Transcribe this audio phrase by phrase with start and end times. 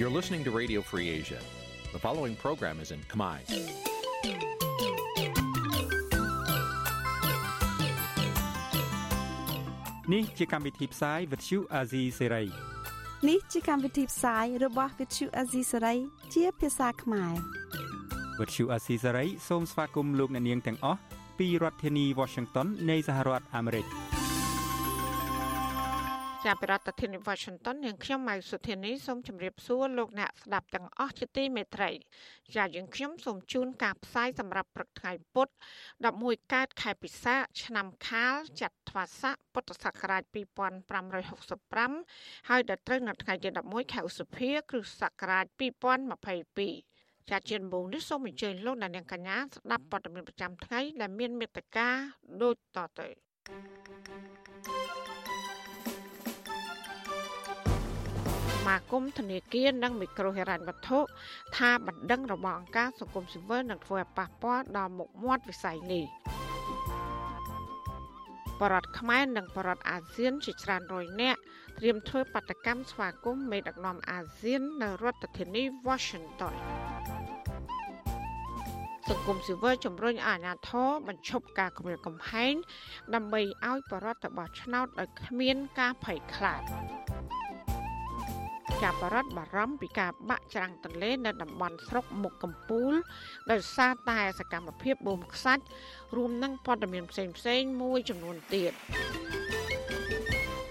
[0.00, 1.38] You're listening to Radio Free Asia.
[1.92, 3.36] The following program is in Khmer.
[10.12, 12.46] នេះជាកម្មវិធីផ្សាយ Vuthu Azizi Serai
[13.28, 15.98] នេះជាកម្មវិធីផ្សាយរបស់ Vuthu Azizi Serai
[16.34, 17.34] ជាភាសាខ្មែរ
[18.38, 21.00] Vuthu Azizi Serai សូមស្វាគមន៍លោកអ្នកនាងទាំងអស់
[21.38, 23.86] ពីរដ្ឋធានី Washington នៃសហរដ្ឋអាមេរិក។
[26.44, 31.90] ជាប្រធានាធិបតី Washington នាងខ្ញុំម៉ៅសុធានីសូមជម្រាបសួរលោកអ្នកស្ដាប់ទាំងអស់ជាទីមេត្រី
[32.56, 35.48] ចាយើងខ្ញុំសូមជូនការផ្សាយសម្រាប់ព្រឹកថ្ងៃពុធ
[36.00, 45.44] 11កើតខែពិសាឆ្នាំខាលចត្វាស័កពុទ្ធសករាជ2565ហើយដល់ត្រូវនៅថ្ងៃទី11ខែឧសភាគ្រិស្តសករាជ
[46.62, 51.88] 2022ចាជាដំបូងនេះសូមអញ្ជើញលោកអ្នកនាងកញ្ញាស្ដាប់ព័ត៌មានប្រចាំថ្ងៃដែលមានមេត្តា
[52.42, 53.08] ដូចតទៅ
[58.70, 60.98] មាគមធនាគារនិងមីក្រូហិរញ្ញវត្ថុ
[61.56, 66.04] ថាបណ្ដឹងរបស់អង្គការសង្គមស៊ីវិលនឹងធ្វើឲ្យប៉ះពាល់ដល់មុខមាត់វិស័យនេះ
[68.60, 71.40] បរដ្ឋខ្មែរនិងបរដ្ឋអាស៊ានជាច្រើនរយនាក់
[71.78, 76.54] ត្រៀមធ្វើបដកម្មស្វាគមន៍មេដឹកនាំអាស៊ាននៅរដ្ឋធានី Washington
[79.08, 82.54] សង្គមស៊ីវិលជំរុញអាជ្ញាធរបញ្ឈប់ការគំរាមកំហែង
[83.14, 86.62] ដើម្បីឲ្យបរដ្ឋបោះឆ្នោតដោយគ្មានការភ័យខ្លាច
[88.82, 92.92] ចាប់បរដ្ឋបារម្ភពីការបាក់ច្រាំងទន្លេនៅតំបន់ស្រុកមុខកំពូល
[93.50, 95.64] ដោយសារតែសកម្មភាពបូមខ្សាច់
[96.16, 98.72] រួមនឹងព័ត៌មានផ្សេងផ្សេងមួយចំនួនទៀត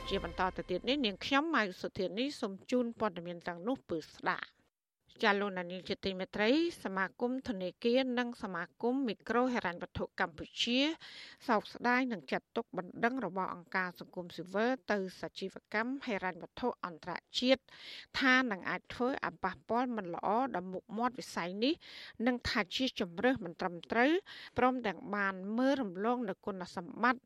[0.09, 4.58] ជាបន្តទៅទៀតនេះនាងខ្ញុំម៉ៅសុធានីសូមជូនព័ត៌មានទាំងនោះពឺស្ដាប់
[5.23, 6.51] ចាលោកនានីជាទីមេត្រី
[6.83, 10.79] សមាគមធនាគារនិងសមាគមមីក្រូហិរញ្ញវត្ថុកម្ពុជា
[11.47, 17.61] សោកស្ដាយនឹងចាត់ទុកបណ្ដឹងរបស់អង្គការសង្គមស៊ីវិលទៅសជីវកម្មហិរញ្ញវត្ថុអន្តរជាតិ
[18.19, 21.73] ថានឹងអាចធ្វើឲ្យប៉ះពាល់មិនល្អដល់មុខមាត់វិស័យនេះ
[22.27, 24.11] និងថាជាជំរើសមិនត្រឹមត្រូវ
[24.57, 27.21] ព្រមទាំងបានមើលរំលងនូវគុណសម្បត្តិ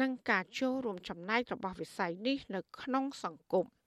[0.00, 3.66] និងការចូលរួមចំណែករបស់វិស័យនេះនៅក្នុងសង្គម។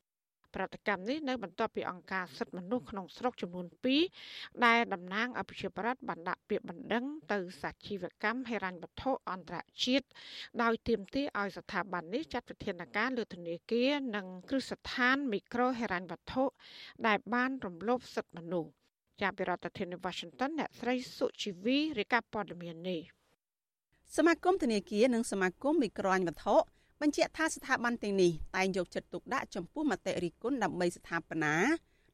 [0.56, 3.66] ប្រតិកម្មនេះនៅបន្ទាប់ពីអង្គការសិទ្ធិមនុស្សក្នុងស្រុកចំនួន
[4.16, 10.08] 2ដែលតំណាងអភិជាប្រដ្ឋបានដាក់ពាក្យបណ្ដឹងទៅសាជីវកម្មហិរញ្ញវត្ថុអន្តរជាតិ
[10.62, 16.44] ដោយទាមទារឲ្យស្ថាប័ននេះចាត់វិធានការលើធនាគារនិងគ្រឹះស្ថានមីក្រូហិរញ្ញវត្ថុ
[17.08, 18.72] ដែលបានរំលោភសិទ្ធិមនុស្ស
[19.22, 23.02] ជាប្រធានាធិបតី Washington អ្នកស្រីសុជីវីរាយការណ៍ព័ត៌មាននេះ
[24.18, 26.56] សមាគមធនាគារនិងសមាគមមីក្រូហិរញ្ញវត្ថុ
[27.02, 31.56] បញ្ជាក់ថាស្ថាប័នទាំងនេះតែងយកចិត្តទុកដាក់ចំពោះមតិរិះគន់ដើម្បីស្ថាបនា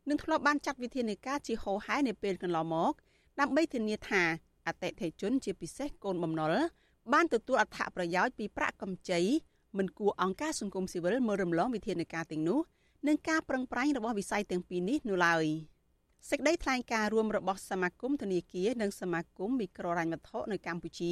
[0.09, 2.94] និងធ្លាប់បានចាត់វិធានការជាហោហែនៅពេលកន្លងមក
[3.40, 4.24] ដើម្បីធានាថា
[4.68, 6.53] អតិថិជនជាពិសេសកូនបំណុល
[7.14, 9.22] បានទទួលអត្ថប្រយោជន៍ពីប្រាក់កម្ចី
[9.78, 12.59] មិនគួរអង្គការសង្គមស៊ីវិលមើលរំលងវិធានការទាំងនោះ
[13.08, 15.46] និងការប្រឹងប្រែងរបស់វិស័យទាំងពីរនេះនោះឡើយ
[16.30, 21.12] សេចក្តីថ្លែងការណ៍រួមរបស់សមាគមធនាគារនិងសមាគមមីក្រូហិរញ្ញវត្ថុនៅកម្ពុជា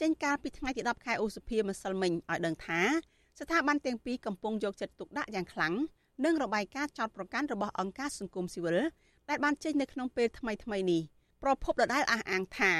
[0.00, 2.80] ចេញកាលពីថ្ងៃទី10ខែឧសភាម្សិលមិញឲ្យដឹងថា
[3.38, 5.74] ស្ថាប័នទាំងពីរកំពុងយកចិត្តទុកដាក់យ៉ាងខ្លាំង
[6.24, 8.78] នឹងរបាយការណ៍ចោតប្រកាន់របស់អង្គការសង្គមស៊ីវិល
[9.28, 11.02] ដែលបានចេញនៅក្នុងពេលថ្មីថ្មីនេះ
[11.42, 12.72] ប្រពន្ធដដែលអះអាងថា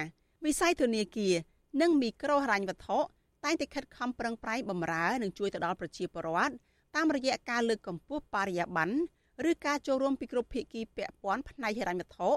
[0.45, 1.35] វិស័យធនាគារ
[1.81, 2.99] និងមីក្រូហិរញ្ញវត្ថុ
[3.45, 6.55] តែងតែខិតខំប្រឹងប្រែងបម្រើនិងជួយទៅដល់ប្រជាពលរដ្ឋ
[6.97, 8.97] តាមរយៈការលើកកម្ពស់បរិយាបន្ន
[9.51, 12.31] ឬការចូលរួមពីគ្រប់ភាគីពាក់ព័ន្ធផ្នែកហិរញ្ញវត្ថុ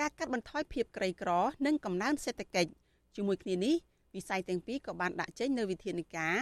[0.00, 1.30] ការកាត់បន្ថយភាពក្រីក្រ
[1.66, 2.70] និងកំណើនសេដ្ឋកិច្ច
[3.16, 3.74] ជាមួយគ្នានេះ
[4.16, 6.36] វិស័យទាំងពីរក៏បានដាក់ចេញនូវវិធានការ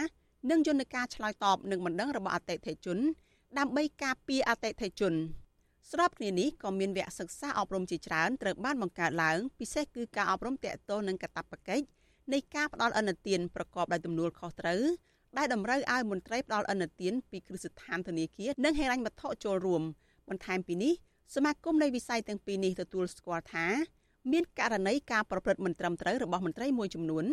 [0.49, 2.97] និងយន្តការឆ្លើយតបនឹងបណ្ដឹងរបស់អតិថិជន
[3.57, 5.13] ដើម្បីការពារអតិថិជន
[5.91, 11.85] ស្របគ្នានេះក៏មានវគ្គសិក្សាអប់រំជាច្រើនត្រូវបានបង្កើតឡើងពិសេសគឺការអប់រំទាក់ទងនឹងកាតព្វកិច្ច
[12.33, 14.81] នៃការផ្ដល់អនុទានប្រកបដោយទំនួលខុសត្រូវ
[15.37, 19.83] ដែលតម្រូវឲ្យមន្ត្រីផ្ដល់អនុទានពីគ្រឹះស្ថានធនាគារនិងហិរញ្ញវត្ថុចូលរួម
[20.29, 20.93] បន្ថែមពីនេះ
[21.35, 23.67] សមាគមនៃវិស័យទាំងពីរនេះទទួលស្គាល់ថា
[24.31, 27.25] មានករណីការប្រព្រឹត្តមិនត្រឹមត្រូវរបស់មន្ត្រីមួយចំនួន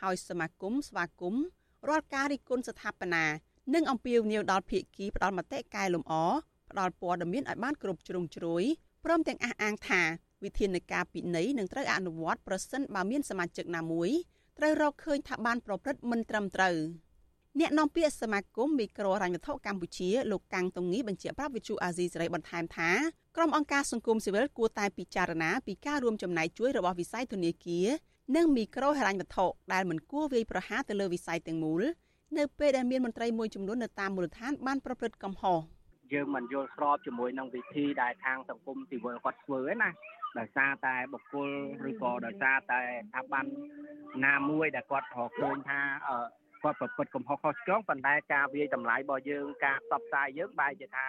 [0.00, 1.44] ហើយសមាគមស្វាគមន៍
[1.88, 3.24] រាល់ការរិះគន់ស្ថាបនា
[3.74, 6.14] និងអំពាវនាវដល់ភាគីផ្ដល់មតិកែលម្អ
[6.70, 8.62] ផ្ដល់ព័ត៌មានឲ្យបានគ្រប់ជ្រុងជ្រោយ
[9.04, 10.02] ព្រមទាំងអះអាងថា
[10.44, 14.10] វិធានការពិន័យនឹងត្រូវអនុវត្តប្រសិនបើមានសមាជិកណាមួយ
[14.58, 16.76] ត្រូវរកឃើញថាបានប្រព្រឹត្តមិនត្រឹមត្រូវ
[17.60, 22.90] អ្នកនាំពាក្យសមាគមមីក្រូហិរញ្ញវត្ថុកម្ពុជាលោកកាំងតុងងីបញ្ជាក់ប្រាប់វិទ្យុអាស៊ីសេរីបន្ថែមថា
[23.36, 27.86] ក្រុមអង្គការសង្គមស៊ីវិលគួរតែពិចារណាពីការរួមចំណែកជួយរបស់វិស័យធនាគារ
[28.34, 31.82] និងមីក្រូហិរញ្ញវត្ថុដែលមិនគួរវាយប្រហារទៅលើវិស័យទាំងមូល
[32.38, 35.58] នៅពេលដែលមានមន្ត្រីមួយចំនួននៅតាមមូលដ្ឋានបានប្រព្រឹត្តកំហុស
[36.12, 39.90] យើងមិនយល់ស្របជាមួយនឹងវិធីដែលខាងសង្គមស៊ីវិលគាត់ធ្វើណា
[40.38, 41.48] ដោយសារតែបុគ្គល
[41.90, 43.44] ឬក៏ដោយសារតែស្ថាប័ន
[44.26, 45.80] ណាមួយដែលគាត់រកឃើញថា
[46.62, 51.06] គាត់ប្រព្រឹត្តកំហុសខុសឆ្គងប៉ុន្តែការវាយតម្លៃរបស់យើងការផ្សព្វផ្សាយយើងបែរជាថា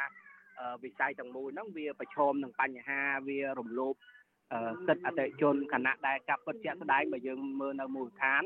[0.83, 3.95] វិស័យទាំងមូលហ្នឹងវាប្រឈមនឹងបញ្ហាវារំលោភ
[4.87, 8.43] សិទ្ធិអតិជនគណៈដែលកាប់ពិតជាក់ស្ដែងបើយើងមើលនៅមូលដ្ឋាន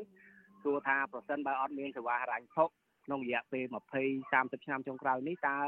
[0.65, 2.69] ទោះថាប្រសិនបើអត់មានសេវាហិរញ្ញភុក
[3.06, 5.59] ក្នុងរយៈពេល20 30ឆ្នាំចុងក្រោយនេះតើ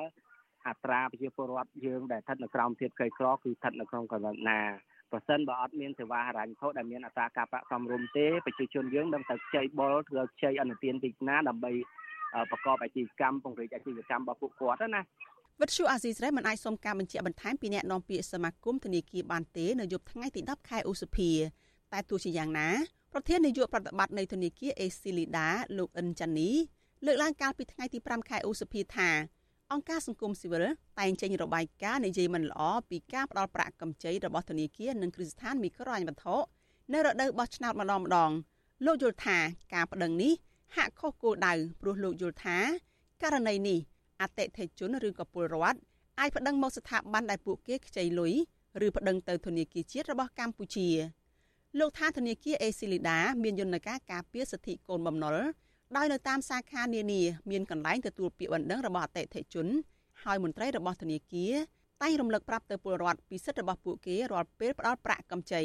[0.68, 4.62] អត្រាប្រជាពលរដ្ឋយើងដែលស្ថិតនៅក្រោមភាពក្រីក្រគឺស្ថិតនៅក្នុងកម្រិតណា
[5.12, 11.72] ប្រសិនបើអត់មានសេវាហិរញ្ញភុកដែលមានអត្រាការប្រាក់សមរម្យទេប្រជាជនយើងនឹងទៅខ្ចីបុលធ្វើខ្ចីអនុទានទីណាដើម្បី
[12.52, 15.02] ប្រកបអាជីវកម្មពង្រីកអាជីវកម្មរបស់ពួកគាត់ណា
[15.64, 21.30] វិទ្យុអាស៊ីសេរីមិនអាចសុំការបញ្ជាក់បន្ថែមពីអ្នកនាំពាក្យសមាគមធនាគារបានទេនៅយប់ថ្ងៃទី10ខែឧសភា
[21.92, 22.70] តែទោះជាយ៉ាងណា
[23.14, 26.50] ប្រធាននាយកប្រតិបត្តិនៃធនាគារអេស៊ីលីដាលោកអិនចាន់នី
[27.06, 29.10] លើកឡើងកាលពីថ្ងៃទី5ខែឧសភាថា
[29.72, 30.66] អង្គការសង្គមស៊ីវិល
[31.00, 36.36] តែងចេញរបាយការណ៍និយាយមិនល្អពីការផ្ដល់ប្រាក់កម្ចីរបស់ធនាគារនិងគ្រឹះស្ថានមីក្រូហិរញ្ញវត្ថុ
[36.94, 38.32] នៅរដូវបោះឆ្នោតម្ដងម្ដង
[38.86, 39.38] លោកយល់ថា
[39.74, 40.34] ការប្តឹងនេះ
[40.76, 42.58] ហាក់ខុសគោលដៅព្រោះលោកយល់ថា
[43.24, 43.80] ករណីនេះ
[44.24, 45.80] អតិថិជនឬក៏ពលរដ្ឋ
[46.20, 48.34] អាចប្តឹងមកស្ថាប័នដែលពួកគេខ្ចីលុយ
[48.86, 50.90] ឬប្តឹងទៅធនាគារជាតិរបស់កម្ពុជា
[51.80, 55.38] លោកថាធនាគារអេស៊ីលីដាមានយន្តការការពារសិទ្ធិកូនបំណុល
[55.96, 57.22] ដោយនៅតាមសាខានានា
[57.52, 59.68] មានកន្លែងទទួលពាក្យបណ្ដឹងរបស់អតិថិជន
[60.24, 61.54] ហើយមន្ត្រីរបស់ធនាគារ
[62.02, 65.62] តែងរំលឹកប្រាប់ទៅពលរដ្ឋពីសិទ្ធិរបស់ពួកគេរាល់ពេលផ្ដល់ប្រាក់កម្ចី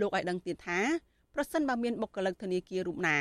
[0.00, 0.80] លោកឲ្យដឹងទៀតថា
[1.34, 3.16] ប្រសិនបើមានបុគ្គលិកធនាគាររូបណា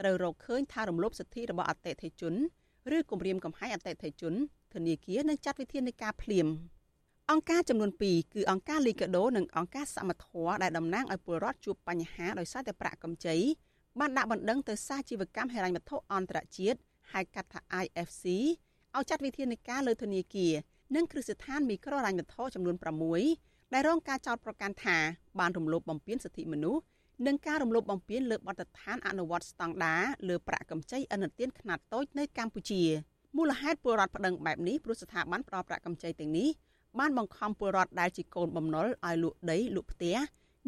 [0.00, 2.34] ត្រូវរកឃើញថារំលោភសិទ្ធិរបស់អតិថិជន
[2.96, 4.34] ឬគំរាមកំហែងអតិថិជន
[4.74, 6.46] ធនាគារនឹងចាត់វិធានការភ្លាម
[7.30, 13.36] អង្គការចំនួន2គឺអង្គការលីកាដូនិងអង្គការសមត្ថៈដែលតំណាងឲ្យពលរដ្ឋជួបបញ្ហាដោយសារតែប្រាក់កម្ចី
[14.00, 16.78] បានដាក់បណ្ដឹងទៅសាជីវកម្មហិរញ្ញវត្ថុអន្តរជាតិ
[17.12, 18.24] ហៅកាត់ថា IFC
[18.96, 20.52] ឲ្យចាត់វិធានការលើធនាគារ
[20.96, 22.76] និងគ្រឹះស្ថានមីក្រូហិរញ្ញវត្ថុចំនួន
[23.24, 24.96] 6ដែលរងការចោទប្រកាន់ថា
[25.38, 26.82] បានរំលោភបំពានសិទ្ធិមនុស្ស
[27.26, 32.82] និងការរំលោភបំពានលើបទដ្ឋានអនុវត្តស្តង់ដារលើប្រាក់កម្ចីអនុទានខ្នាតតូចនៅកម្ពុជា
[33.36, 36.48] មូលហេតុពលរដ្ឋប្តឹងបែបនេះព្រោះស្ថាប័នផ្ដល់ប្រាក់កម្ចីទាំងនេះ
[36.98, 40.16] បានបង្ខំពលរដ្ឋដែលជាកូនបំណុលឲ្យលក់ដីលក់ផ្ទះ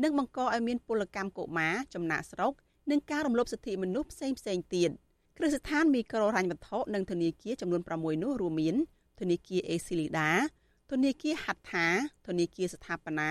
[0.03, 2.53] និងបង្កឲ្យមានពលកម្មកុមារចំណាក់ស្រុក
[2.91, 4.91] និងការរំលោភសិទ្ធិមនុស្សផ្សេងផ្សេងទៀត
[5.37, 8.77] គ្រឹះស្ថានមីក្រូហិរញ្ញវត្ថុនិងធនាគារចំនួន6នោះរួមមាន
[9.21, 10.31] ធនាគារអេស៊ីលីដា
[10.91, 11.87] ធនាគារហាត់ថា
[12.27, 13.31] ធនាគារស្ថាបនា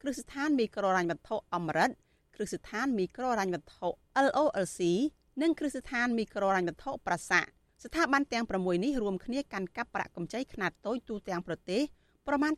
[0.00, 1.90] គ្រឹះស្ថានមីក្រូហិរញ្ញវត្ថុអមរិត
[2.34, 3.88] គ្រឹះស្ថានមីក្រូហិរញ្ញវត្ថុ
[4.26, 4.80] LOLC
[5.42, 7.48] និងគ្រឹះស្ថានមីក្រូហិរញ្ញវត្ថុប្រាសាក់
[7.84, 11.82] ស្ថាប័នទាំង6នេះរួមគ្នាកាន់កាប់ប្រាក់កម្ចីខ្នាតតូចទូទាំងប្រទេស
[12.28, 12.52] ប្រមាណ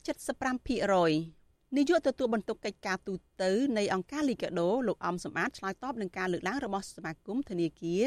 [0.64, 8.05] 75%នាយកទទួលបន្ទុកកិច្ចការទូតទៅនៃអង្គការលីកាដូលោកអំសំអាតឆ្លើយតបនឹងការលើកឡើងរបស់សមាគមធនាគារ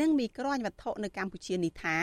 [0.00, 1.98] និងមីក្រូហិរញ្ញវត្ថុនៅកម្ពុជានេះថា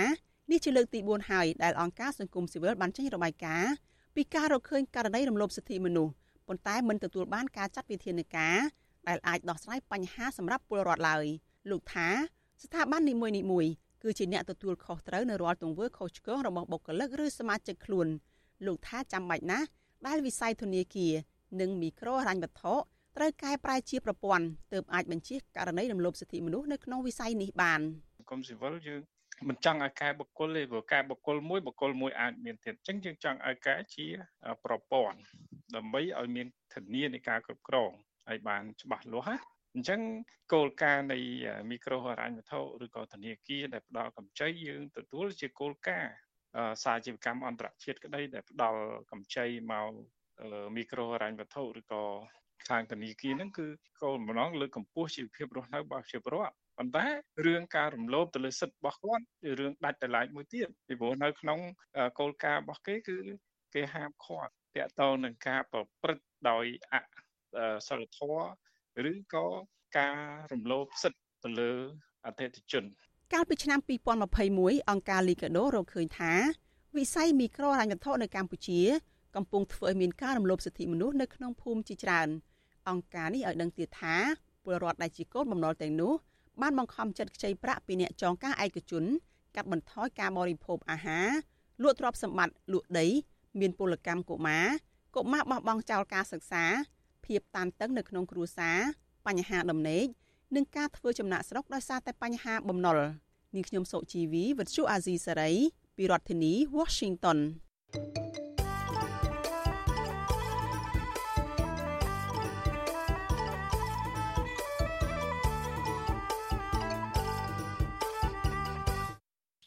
[0.52, 3.74] នេះជាលើកទី4ហើយដែលអង្គការសង្គមស៊ីវិលបានចេញរបាយការណ៍
[4.16, 6.14] ពីការរកឃើញករណីរំលោភសិទ្ធិមនុស្ស
[6.48, 8.58] ប៉ុន្តែមិនទទួលបានការចាត់វិធានការ
[9.08, 11.26] ដែលអាចដោះស្រាយបញ្ហាសម្រាប់ពលរដ្ឋឡើយ
[11.70, 12.08] លោកថា
[12.64, 13.72] ស្ថាប័ននីមួយៗ
[14.04, 18.08] គឺជាអ្នកទទួលខុសត្រូវនៅរាល់ទង្វើខុសឆ្គងរបស់បុគ្គលិកឬសមាជិកខ្លួន
[18.66, 19.68] លោកថាចាំបាច់ណាស់
[20.08, 21.14] ដែលវិស័យធនាគារ
[21.62, 22.74] និងមីក្រូហិរញ្ញវត្ថុ
[23.18, 27.82] ត្រូវកែប្រែជាប្រព័ន្ធទើបអាចបញ្ជៀសករណីរំលោភសិទ្ធិមនុស្សនៅក្នុងវិស័យនេះបាន
[28.18, 29.02] សង្គមស៊ីវិលយើង
[29.50, 34.08] មិនចង់ឲ្យកែបុគ្គលទេព្រោះកែបុគ្គលមួយបុគ្គលមួយអាចមានទៀតអញ្ចឹងយើងចង់ឲ្យកែជា
[34.66, 35.18] ប្រព័ន្ធ
[35.76, 37.92] ដើម្បីឲ្យមានធានានៃការគ្រប់គ្រង
[38.30, 39.38] ឲ្យបានច្បាស់លាស់ណា
[39.74, 40.02] អញ្ចឹង
[40.54, 41.20] គោលការណ៍នៃ
[41.72, 46.14] មីក្រូហិរញ្ញវត្ថុឬក៏ធនាគារដែលផ្ដល់កម្ចីយើងទទួលជាគោលការណ៍
[46.84, 48.82] សាជីវកម្មអន្តរជាតិក្តីដែលផ្ដល់
[49.12, 49.90] កម្ចីមក
[50.76, 52.04] មីក្រូហិរញ្ញវត្ថុឬក៏
[52.70, 53.68] ខាងធនាគារហ្នឹងគឺ
[54.02, 57.08] គោលបំណងលើកកម្ពស់ជីវភាពរស់នៅរបស់ប្រជាពលរដ្ឋប៉ុន្តែ
[57.46, 61.60] រឿងការរំលោភទៅលើសិទ្ធិរបស់គាត់គឺរឿងដាច់ដライមួយទៀតពីព្រោះនៅក្នុង
[62.20, 63.18] គោលការណ៍របស់គេគឺ
[63.74, 66.96] គេហាមឃាត់តកតងនឹងការប្រព្រឹត្តដោយអ
[67.88, 68.46] សិលធម៌
[69.12, 69.46] ឬក៏
[69.98, 70.18] ការ
[70.52, 71.72] រំលោភសិទ្ធិទៅលើ
[72.26, 72.84] អតិថិជន
[73.34, 73.80] កាលពីឆ្នាំ
[74.36, 76.34] 2021អង្គការលីកាដូរកឃើញថា
[76.98, 78.82] វិស័យមីក្រូហិរញ្ញវត្ថុនៅកម្ពុជា
[79.36, 82.28] កំពុងធ្វើឲ្យមានការរំលោភសិទ្ធិមនុស្សនៅក្នុងភូមិជាច្រើន
[82.90, 84.16] អង្គការនេះឲ្យដឹងទៀតថា
[84.64, 86.14] ពលរដ្ឋដែលជាកូនបំណុលទាំងនោះ
[86.62, 89.04] បានបង្ខំចិត្តខ្ចីប្រាក់ពីអ្នកចងការឯកជន
[89.56, 91.28] កាត់បន្ថយការបរិភោគអាហារ
[91.84, 93.08] លក់ទ្រព្យសម្បត្តិលក់ដី
[93.60, 94.68] មានពលកម្មកុមារ
[95.16, 96.66] កុមារបោះបង់ចោលការសិក្សា
[97.30, 98.78] ភាពតានតឹងនៅក្នុងគ្រួសារ
[99.28, 100.06] បញ្ហាដំណេក
[100.56, 103.00] និងការធ្វើចំណាក់ស្រុកដោយសារតែបញ្ហាបំណុល
[103.56, 105.52] នាងខ្ញុំសុជីវីវិទ្យុអាស៊ីសេរី
[105.98, 107.40] ពីរដ្ឋធានី Washington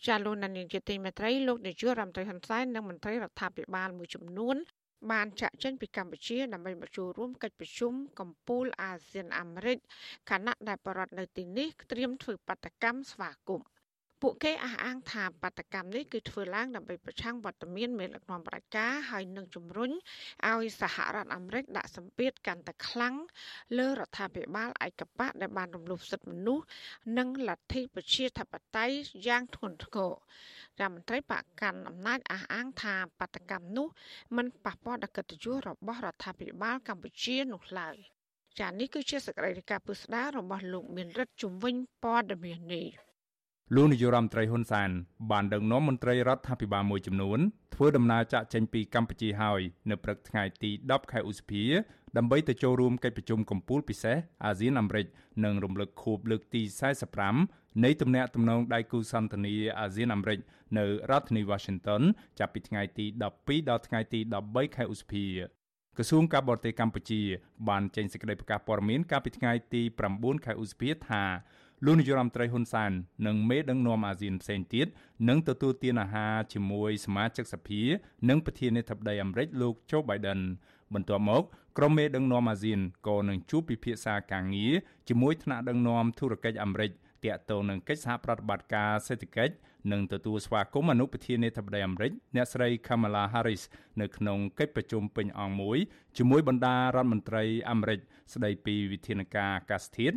[0.07, 4.57] ចាលោកនានីជាទីមេត្រីលោកនាយករដ្ឋមន្ត្រីហ៊ុនសែននិងមន្ត្រីរដ្ឋាភិបាលមួយចំនួន
[5.11, 9.79] បានចាក់ចេញពីកម្ពុជាដើម្បីមកចូលរួមកិច្ចប្រជុំកម្ពុជាអាស៊ានអាមេរិក
[10.31, 13.67] ខណៈដែលបរដ្ឋនៅទីនេះត្រៀមធ្វើបដកម្មស្វាគមន៍
[14.27, 19.91] ពួកគេអះអាងថាបាតកម្មនេះគឺធ្វើឡើងដើម្បីប្រឆាំងវត្តមានមេដឹកនាំប្រជាហើយនឹងជំរុញ
[20.49, 23.15] ឲ្យសហរដ្ឋអាមេរិកដាក់សម្ពាធកាន់តែខ្លាំង
[23.79, 26.65] លើរដ្ឋាភិបាលឯកបកដែលបានរំលោភសិទ្ធិមនុស្ស
[27.19, 30.13] និងលទ្ធិប្រជាធិបតេយ្យយ៉ាងធ្ងន់ធ្ងរ
[30.81, 33.89] រដ្ឋមន្ត្រីបកកាន់អំណាចអះអាងថាបាតកម្មនោះ
[34.37, 37.97] មិនប៉ះពាល់ដល់កិត្តិយសរបស់រដ្ឋាភិបាលកម្ពុជានោះឡើយ
[38.59, 43.12] ចា៎នេះគឺជាសកម្មភាពពុស្ដាររបស់លោកមានរិទ្ធជំវិញព័ត៌មាននេះ
[43.75, 44.91] លោកនាយរដ្ឋមន្ត្រីហ៊ុនសែន
[45.31, 47.39] បានដឹកនាំមន្ត្រីរដ្ឋាភិបាលមួយចំនួន
[47.75, 51.65] ធ្វើដំណើរចាក់ចេញពីកម្ពុជាហើយនៅព្រឹកថ្ងៃទី10ខែឧសភា
[52.17, 55.07] ដើម្បីទៅចូលរួមកិច្ចប្រជុំកំពូលពិសេសអាស៊ានអាមេរិក
[55.45, 56.63] និងរំលឹកខួបលើកទី
[57.23, 60.39] 45នៃទំនាក់ទំនងដៃគូសន្តិនិកអាស៊ានអាមេរិក
[60.79, 62.03] នៅរដ្ឋធានី Washington
[62.39, 63.05] ចាប់ពីថ្ងៃទី
[63.37, 65.27] 12ដល់ថ្ងៃទី13ខែឧសភា
[65.97, 67.21] ក្រសួងការបរទេសកម្ពុជា
[67.69, 69.83] បានចេញសេចក្តីប្រកាសព័ត៌មានកាលពីថ្ងៃទី
[70.15, 71.25] 9ខែឧសភាថា
[71.87, 72.93] លោកនាយរដ្ឋមន្ត្រីហ៊ុនសែន
[73.27, 74.87] និងមេដឹកនាំអាស៊ានផ្សេងទៀត
[75.29, 77.83] នឹងទទួលទានអាហារជាមួយសមាជិកសភា
[78.29, 80.41] និងប្រធានាធិបតីអាមេរិកលោកโจ Biden
[80.95, 81.43] បន្ទាប់មក
[81.79, 84.75] ក្រុមមេដឹកនាំអាស៊ានក៏នឹងជួបពិភាក្សាការងារ
[85.09, 86.91] ជាមួយថ្នាក់ដឹកនាំធុរកិច្ចអាមេរិក
[87.25, 89.55] ទាក់ទងនឹងកិច្ចសហប្រតិបត្តិការសេដ្ឋកិច្ច
[89.93, 93.63] និងទទួលស្វាគមន៍អនុប្រធានាធិបតីអាមេរិកអ្នកស្រី Kamala Harris
[94.01, 95.79] នៅក្នុងកិច្ចប្រជុំពេញអង្គមួយ
[96.19, 98.01] ជាមួយបណ្ដារដ្ឋមន្ត្រីអាមេរិក
[98.35, 100.17] ស្ដីពីវិធានការអាកាសធាតុ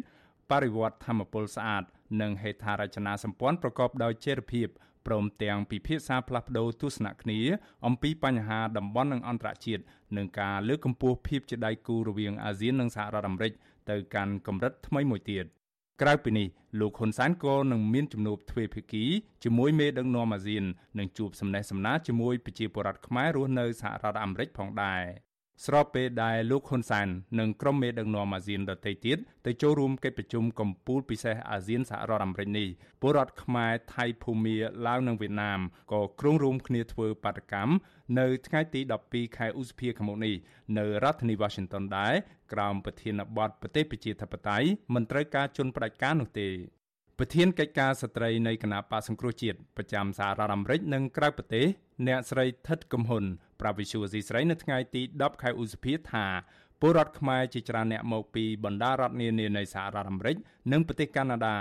[0.52, 1.84] បរិវត្តធម្មពលស្អាត
[2.22, 4.68] និងហេដ្ឋារចនាសម្ព័ន្ធប្រកបដោយចីរភាព
[5.08, 7.40] ព្រមទាំងពិភាក្សាផ្លាស់ប្តូរទស្សនៈគ្នា
[7.86, 9.84] អំពីបញ្ហាតំបន់និងអន្តរជាតិ
[10.18, 13.54] និងការលើកកម្ពស់ភាពជាដៃគូរវាងអាស៊ាននិងសហរដ្ឋអាមេរិក
[13.90, 15.46] ទៅកាន់កម្រិតថ្មីមួយទៀត
[16.02, 16.48] ក្រៅពីនេះ
[16.80, 19.06] លោកហ៊ុនសែនក៏នឹងមានជំនួបទ្វេភាគី
[19.44, 20.64] ជាមួយមេដឹកនាំអាស៊ាន
[21.00, 25.04] និងជួបសំណេះសំណាលជាមួយប្រជាពលរដ្ឋខ្មែររស់នៅសហរដ្ឋអាមេរិកផងដែរ
[25.64, 27.08] ស្របពេលដែលលោកហ៊ុនសែន
[27.40, 32.68] និងក្រុមមេដឹកនាំអាស៊ានដទៃទៀតទៅចូលរួមកិច្ចប្រជុំកំពូលពិសេសអាស៊ានសហរដ្ឋអាមេរិកនេះ
[33.02, 35.60] ពលរដ្ឋខ្មែរថៃភូមាឡាវនិងវៀតណាម
[35.94, 37.74] ក៏គ្រងរួមគ្នាធ្វើបាតកម្ម
[38.20, 40.36] នៅថ្ងៃទី12ខែឧសភាឆ្នាំនេះ
[40.78, 42.14] នៅរដ្ឋធានី Washington ដែរ
[42.54, 46.50] ក្រោមប្រធានបទប្រទេសប្រជាធិបតេយ្យមិនត្រូវការជន់ផ្ដាច់ការនោះទេ
[47.20, 51.66] ប្រធានកិច្ចការស្ត្រីនៃគណៈបកសង្គ្រោះជាតិប្រចាំសហរដ្ឋអាមេរិកនិងក្រៅប្រទេស
[52.08, 53.24] អ្នកស្រីថិតកំហ៊ុន
[53.62, 56.26] ប្រាវិសុវស៊ីស្រីនៅថ្ងៃទី10ខែឧសភាថា
[56.82, 60.36] ពលរដ្ឋខ្មែរជាច្រើនអ្នកមកពីបណ្ដារដ្ឋនានានៃសហរដ្ឋអាមេរិក
[60.72, 61.56] និងប្រទេសកាណាដា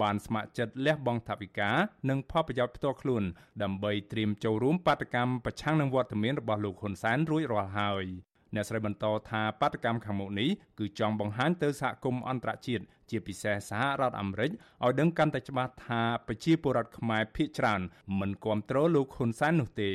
[0.00, 1.70] បានស្ម័គ្រចិត្តលះបង់ថវិកា
[2.10, 3.24] និងផលប្រយោជន៍ផ្ទាល់ខ្លួន
[3.62, 8.06] ដើម្បីត្រៀមចូលរួមបាតកម្មប្រឆាំងនឹងវត្តមានរបស់លោកហ៊ុនសែនរួចរាល់ហើយ
[8.54, 17.80] អ្នកស្រីបន្តថាបាតកម្មខាងមុខនេះគឺចង់បង្ហាញទៅសហគមន៍អន្តរជាតិ ជាពិសេសសហរដ្ឋអាមេរិកឲ្យដឹងកាន់តែច្បាស់ថាប្រជាពលរដ្ឋខ្មែរភាគច្រើន
[18.20, 19.90] មិនគ្រប់គ្រងលោកហ៊ុនសែននោះទេ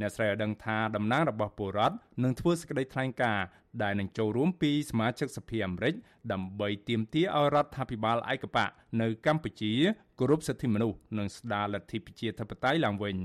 [0.00, 3.46] អ្នកស្រីឲ្យដឹងថាតំណាងរបស់ពលរដ្ឋនឹងធ្វើសេចក្តីថ្លែងការណ៍
[3.82, 5.94] ដែលនឹងចូលរួមពីសមាជិកសភាអាមេរិក
[6.32, 9.72] ដើម្បីទាមទារឲ្យរដ្ឋាភិបាលឯកបកនៅកម្ពុជា
[10.18, 13.16] គោរពសិទ្ធិមនុស្សនិងស្ដារលទ្ធិប្រជាធិបតេយ្យឡើងវិញ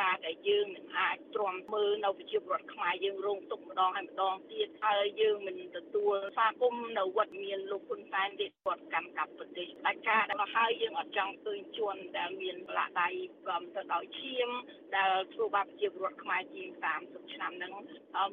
[0.00, 13.08] ការដែលយើងមិនអាចទ្រាំ មើលនៅប្រជាពលរដ្ឋខ្មែរយើងរងទុក្ខម្ដងហើយម្ដងទៀតហើយយើងមិនទទួលស្វាគមន៍នៅវត្តមានលោកហ៊ុនសែនទេគាត់កម្មកម្មប្រទេសតែការដែលមកហើយយើងអត់ចង់ឃើញជន់ដែលមានលាក់ដៃ
[13.44, 14.48] ព្រមទៅដោយឈាម
[14.96, 16.68] ដែលធ្វើបាបប្រជាពលរដ្ឋខ្មែរជាង
[17.02, 17.72] 30ឆ្នាំហ្នឹង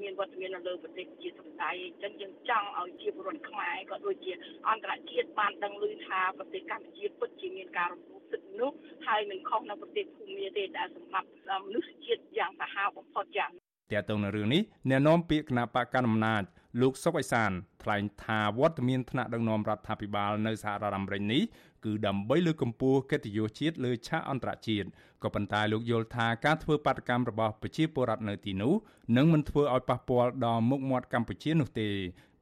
[0.02, 4.34] មានវត្តមាននៅលើប្រទេសជាសង្ស័យអញ្ចឹងយើងចង់ឲ្យជាពលរដ្ឋខ្មែរក៏ដូចជា
[4.70, 8.78] អន្តរជាតិបានដឹងឮថាប្រទេសកម្ពុជាពិតជាមានការរំលោភសិទ្ធិមនុស្ស
[9.08, 11.28] ហើយមិនខុសនៅប្រទេសភូមាទេដែលសម្រាប់
[11.66, 13.52] មនុស្សជាតិយ៉ាងសាហាវបំផុតយ៉ាង
[13.92, 16.44] តើតើនៅរឿងនេះអ្នកនាំពាក្យគណៈបកកណ្ដាលអំណាច
[16.82, 17.52] លោកសុកអេសាន
[17.84, 21.42] ថ្លែងថាវត្តមានថ្នាក់ដឹកនាំរដ្ឋាភិបាលនៅសហរដ្ឋអាមេរិកនេះ
[21.86, 24.88] គឺដើម្បីលើកកម្ពស់កិត្តិយសជាតិលើឆាកអន្តរជាតិ
[25.24, 28.74] ក៏ប៉ុន្តែលោកយល់ថាការធ្វើបាតកម្មរបស់ប្រជាពលរដ្ឋនៅទីនោះ
[29.18, 31.90] នឹងមិនធ្វើឲ្យប៉ះពាល់ដល់មុខមាត់កម្ពុជានោះទេ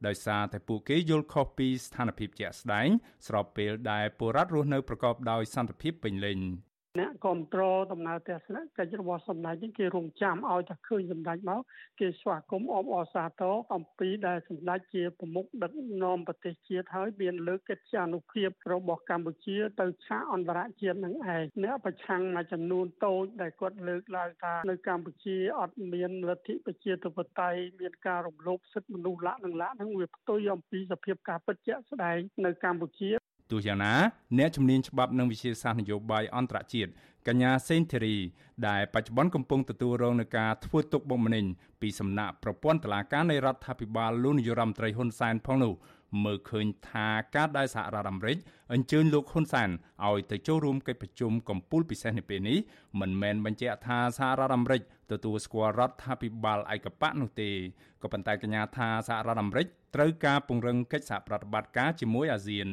[0.06, 2.88] ដោយសារតែពួកគេយល់ខុសពីស្ថានភាពជាក់ស្ដែង
[3.26, 6.38] ស្របពេលដែលពលរដ្ឋរស់នៅប្រកបដោយសន្តិភាពពេញលេញ
[6.98, 11.60] អ្នកគ្រប់គ្រងដំណើរទស្សនកិច្ចរបស់សម្ដេចនេះគេរងចាំឲ្យតែឃើញសម្ដេចមក
[12.00, 15.72] គេស្វាគមន៍អបអរសាទរអំពីដែលសម្ដេចជាប្រមុខដឹក
[16.02, 33.94] នាំប្រទេសជាតិហើយមានលើកកិច្ចអនុភាពរបស់កម្ពុជាទៅឆាកអន្តរជាតិនឹងឯងអ្នកប្រឆាំងមួយចំនួនតូចដែលគាត់លើកឡើងថានៅកម្ពុជាអត់មានលទ្ធិប្រជាធិបតេយ្យមានការរំលោភសិទ្ធិមនុស្សលក្ខនឹងលក្ខនឹងវាផ្ទុយអំពីសភាពការពិតជាក់ស្ដែងនៅកម្ពុជា ទោះយ៉ាងណា
[34.38, 36.90] អ្នកជំនាញច្បាប់និងវិជាសាស្ត្រនយោបាយអន្តរជាតិ
[37.28, 38.16] កញ្ញាសេនធីរី
[38.68, 41.44] ដែលបច្ចុប្បន្នកំពុងទទួលរងនឹងការធ្វើទុកបុកម្នេញ
[41.80, 45.74] ពីសំណាក់ប្រព័ន្ធតុលាការនៃរដ្ឋាភិបាលលោកនាយរដ្ឋមន្ត្រីហ៊ុនសែនផងនោះ
[46.24, 48.38] មើលឃើញថាការដែលសហរដ្ឋអាមេរិក
[48.72, 49.70] អញ្ជើញលោកហ៊ុនសែន
[50.06, 52.58] ឲ្យទៅចូលរួមកិច្ចប្រជុំកំពូលពិសេសនៅពេលនេះ
[53.00, 57.50] មិនមែនបញ្ជាក់ថាសហរដ្ឋអាមេរិកទទួលស្គាល់រដ្ឋាភិបាលឯកបកនោះទេ
[58.02, 62.68] ក៏ប៉ុន្តែកញ្ញាថាសហរដ្ឋអាមេរិកត្រូវការពង្រឹងកិច្ចសហប្រតិបត្តិការជាមួយអាស៊ាន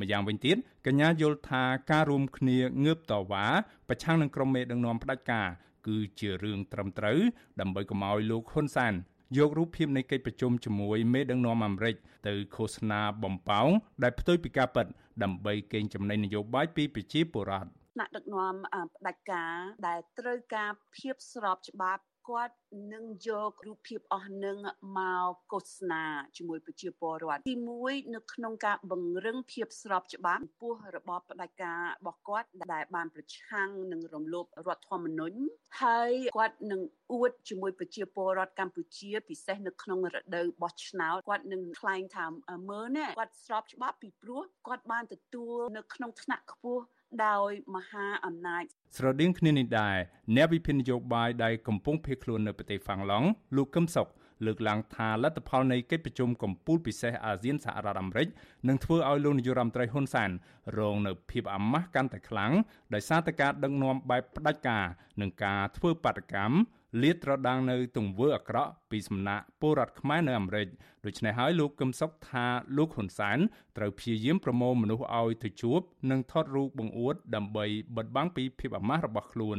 [0.00, 3.46] ម្យ៉ាងវិញទៀតកញ្ញាយល់ថាការរួមគ្នាងើបតវ៉ា
[3.88, 5.48] ប្រឆាំងនឹងក្រុមមេដឹកនាំផ្ដាច់ការ
[5.86, 7.18] គឺជារឿងត្រឹមត្រូវ
[7.60, 8.94] ដើម្បីកុំឲ្យលោកហ៊ុនសែន
[9.38, 13.68] យករូបភាពនៃកិច្ចប្រជុំជាមួយមេដឹកនាំអាមេរិកទៅឃោសនាបំផោង
[14.02, 14.86] ដែលផ្ទុយពីការពិត
[15.22, 18.54] ដើម្បីកេងចំណេញនយោបាយពីប្រជាពលរដ្ឋថ្នាក់ដឹកនាំ
[18.96, 19.54] ផ្ដាច់ការ
[19.86, 22.54] ដែលត្រូវការភាពស្របច្បាប់ គាត់
[22.92, 24.56] នឹងយករូបភាពអស់នឹង
[24.98, 26.04] មកឃោសនា
[26.36, 27.54] ជាមួយប្រជាពលរដ្ឋទី
[27.84, 35.38] 1នៅក្នុងការបង្រឹងភាពស្របច្បាប់ពោះរបបផ្ដាច់ការរបស់គាត់ដែលបានប្រឆាំងនឹងរំលោភរដ្ឋធម្មនុញ្ញ
[35.82, 36.80] ហើយគាត់នឹង
[37.12, 42.26] អួតជាមួយប្រជាពលរដ្ឋកម្ពុជាពិសេសនៅក្នុងរដូវបោះឆ្នោតគាត់នឹងថ្លែងថា
[42.70, 46.84] មើលណាគាត់ស្របច្បាប់ពីព្រោះគាត់បានទទួលនៅក្នុងថ្នាក់ខ្ពស់
[47.24, 48.64] ដោយមហាអំណាច
[48.96, 49.96] ស្រដៀងគ្នានេះដែរ
[50.36, 54.08] អ្នកវិភាគនយោបាយដែលកំពុងភៀសខ្លួននៅប្រទេសហ្វាំងឡង់លោកកឹមសុខ
[54.46, 58.28] លើកឡើងថាលទ្ធផលនៃកិច្ចប្រជុំកំពូលពិសេសអាស៊ានសហរដ្ឋអាមេរិក
[58.68, 60.30] នឹងធ្វើឲ្យលោកនាយរដ្ឋមន្ត្រីហ៊ុនសែន
[60.78, 62.52] រងនៅភាពអាម៉ាស់កាន់តែខ្លាំង
[62.94, 64.84] ដោយសារតែការដឹកនាំបែបផ្ដាច់ការ
[65.20, 66.54] និងការធ្វើបាតកម្ម
[67.02, 70.68] លាតត្រដាងនៅទង្វើអាក្រក់ពីសំណាក់ពលរដ្ឋខ្មែរនៅអាមេរិក
[71.06, 73.38] ដូច្នេះហើយលោកកឹមសុខថាលោកហ៊ុនសែន
[73.76, 79.58] ត្រូវព្យាយាមប្រមូលមនុស្សឲ្យទៅជួប និងថតរូបបង្អួត ដើម្បីបិទបាំងពីភាពអាម៉ាស់របស់ខ្លួន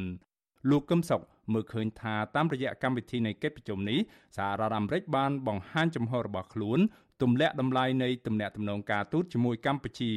[0.70, 1.22] លោកកឹមសុខ
[1.53, 4.00] មើលឃើញថាតាមរយៈកម្មវិធីនៃកិច្ចប្រជុំនេះ
[4.38, 6.79] សហរដ្ឋអាមេរិកបានបង្ហាញចំហរបស់ខ្លួន
[7.22, 10.12] ទម្លាក់តម្លៃនៃទំនាក់ទំនងការទូតជាមួយកម្ពុជា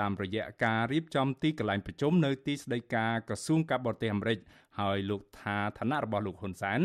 [0.00, 4.38] តាមរយៈការរៀបចំទីកន្លែងប្រជុំនៅទីស្តីការក្រសួងការបរទេសអាមេរិក
[4.78, 6.80] ហើយលោកថាឋានៈរបស់លោកហ៊ុនសែន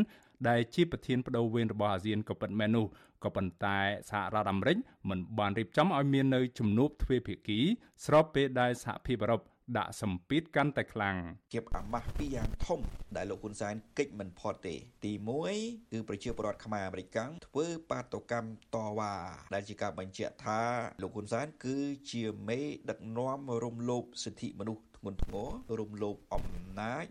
[0.50, 2.86] ដែលជាប្រធានបដូវវេនរបស់អាស៊ានក៏ពិតមែននោះ
[3.24, 3.78] ក៏ប៉ុន្តែ
[4.10, 4.78] សហរដ្ឋអាមេរិក
[5.10, 7.60] មិនបានរៀបចំឲ្យមាននៅជំនួបទ្វេភាគី
[8.06, 9.42] ស្របពេលដែលសហភាពអឺរ៉ុប
[9.78, 11.16] ដាក់សម្ពាធកាន់តែខ្លាំង
[11.54, 12.80] ជាអាម៉ាស់ពីរយ៉ាងធំ
[13.16, 14.76] ដែលលោកហ៊ុនសែនកិច្ចមិនផុតទេ
[15.06, 15.12] ទី
[15.54, 17.18] 1គឺប្រជាពលរដ្ឋខ្មែរអាមេរិក
[17.48, 19.16] ធ្វើបាតុកម្មតវ៉ា
[19.54, 20.62] ដែលជាការបញ្ជាក់ថា
[21.02, 21.78] លោកហ៊ុនសែនគឺ
[22.12, 25.46] ជាមេដឹកនាំរំលោភសិទ្ធិមនុស្សធ្ងន់ធ្ងរ
[25.80, 26.46] រំលោភអំ
[26.80, 27.06] ណាច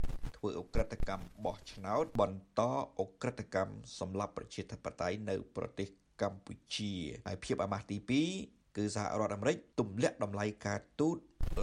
[0.47, 2.61] ធ្វើអ ுக ្រិតកម្មបោះឆ្នោត បន្ត
[2.99, 5.89] អ ுக ្រិតកម្មសម្រាប់ប្រជាធិបតេយ្យនៅប្រទេស
[6.23, 6.93] កម្ពុជា
[7.27, 7.97] ហើយភាពអាម៉ាស់ទី
[8.39, 11.17] 2គឺសហរដ្ឋអាមេរិកទម្លាក់តម្លៃការទូត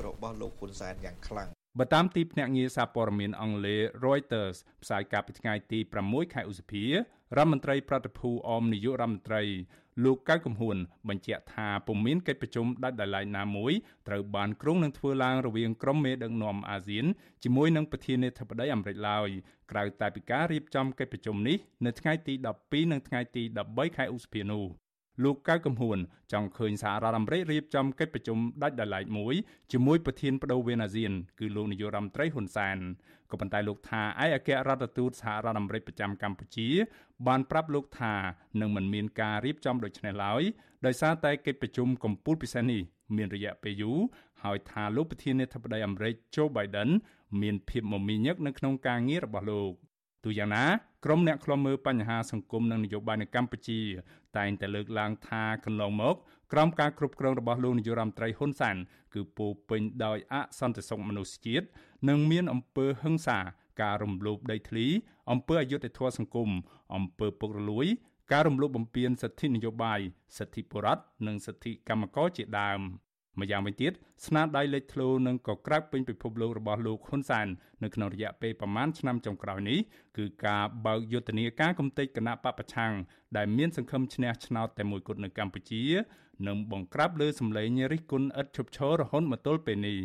[0.06, 6.94] របស់លោកហ៊ុនសែនយ៉ាងខ្លាំង បើតាមទីភ្នាក់ងារសារព័ត៌មានអង់គ្លេស Reuters ផ្សាយកាលពីថ្ងៃទី6ខែឧសភារ
[7.38, 9.44] ដ្ឋមន្ត្រីប្រតិភូអមនាយករដ្ឋមន្ត្រី
[10.04, 10.78] លោកកៅកំហួន
[11.10, 13.74] បញ្ជាក់ថាពុំមានកិច្ចប្រជុំដាច់ដោយឡែកណាមួយ
[14.08, 17.06] ត្រូវបានគ្រោងនឹងធ្វើឡើងរវាងក្រុមមេដឹកនាំអាស៊ាន
[17.44, 19.30] ជាមួយនឹងប្រធានាធិបតីអាមេរិកឡើយ
[19.72, 22.34] ក្រៅតែពីការរៀបចំកិច្ចប្រជុំនេះនៅថ្ងៃទី
[22.64, 24.83] 12និងថ្ងៃទី13ខែឧសភានោះ
[25.23, 25.97] លោកកៅកំហួន
[26.34, 29.36] ចង់ឃើញសហរដ្ឋអាមេរិករៀបចំកិច្ចប្រជុំដាច់ដោយឡែកមួយ
[29.71, 32.78] ជាមួយប្រធានបដូវវេនអាស៊ានគឺលោកនាយករដ្ឋមន្ត្រីហ៊ុនសែន
[33.32, 36.67] ក៏ប៉ុន្តែលោកថាឯកអគ្គរដ្ឋទូតសហរដ្ឋអាមេរិកប្រចាំកម្ពុជា
[37.28, 38.13] បានប្រាប់លោកថា
[38.62, 40.41] នឹងមិនមានការរៀបចំដូចនេះឡើយ
[40.86, 42.82] ដោយសារតែកិច្ចប្រជុំកំពូលពិសេសនេះ
[43.15, 43.99] មានរយៈពេលយូរ
[44.43, 46.89] ហើយថាលោកប្រធានាធិបតីអាមេរិក Joe Biden
[47.41, 49.73] មានភាពមមាញឹកនៅក្នុងការងាររបស់លោក
[50.23, 50.65] ទូយ៉ាងណា
[51.06, 53.80] ក្រុមអ្នកខ្លំមើលបញ្ហាសង្គមនិងនយោបាយនៅកម្ពុជា
[54.38, 56.15] តែងតែលើកឡើងថាកន្លងមក
[56.52, 58.76] ក្រោមការគ្រប់គ្រងរបស់លោកនាយរដ្ឋមន្ត្រីហ៊ុនសែន
[59.13, 61.65] គឺពោពេញដោយអសន្តិសុខមនុស្សជាតិ
[62.10, 63.39] និងមានអំពើហិង្សា
[63.82, 64.86] ការរំលោភដីធ្លី
[65.32, 66.50] អំពើអយុត្តិធម៌សង្គម
[66.96, 67.88] អំពើពុករលួយ
[68.32, 70.00] ការរំលោភបំពានសិទ្ធិនយោបាយ
[70.38, 72.82] សិទ្ធិបុរដ្ឋនិងសិទ្ធិកម្មករជាដើម
[73.39, 73.91] ម្យ៉ាងវិញទៀត
[74.26, 77.48] ស្នាដៃលេចធ្លោនិងក៏ក្រើកពេញពិភពលោករបស់លោកហ៊ុនសែន
[77.84, 79.80] នៅក្នុងរយៈពេលប្រមាណឆ្នាំចុងក្រោយនេះ
[80.17, 82.93] គឺការបើកយុទ្ធនាការកំទេចគណៈបពប្រឆាំង
[83.38, 85.84] ដែលមានសង្ឃឹមឈ្នះឆ្នោតតែមួយគត់នៅកម្ពុជា
[86.48, 89.98] និងបង្ក្រាបលើសម្លេងរិះគន់ឥតឈប់ឈររហូតមកទល់ពេលនេះ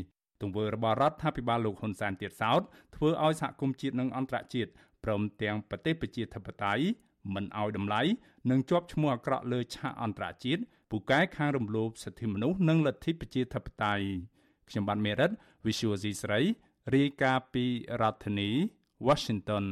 [0.43, 2.62] ទង្វើរបស់រដ្ឋាភិបាលលោកហ៊ុនសែនទៀតសោត
[2.97, 4.71] ធ្វើឲ្យសហគមន៍ជាតិនិងអន្តរជាតិ
[5.05, 6.85] ព្រមទាំងប្រទេសប្រជាធិបតេយ្យ
[7.35, 8.03] មិនឲ្យតម្លៃ
[8.51, 14.07] និងជាប់ឈ្មោះអាក្រក់លើឆាកអន្តរជាតិ ពូកែខាងរំលោភសិទ្ធិមនុស្សនិងលទ្ធិប្រជាធិបតេយ្យ
[14.68, 15.31] ខ្ញុំបានមេរិត
[15.66, 16.40] Visual C ស្រី
[16.94, 17.64] រាយការណ៍ពី
[18.01, 18.51] រដ្ឋធានី
[19.07, 19.64] Washington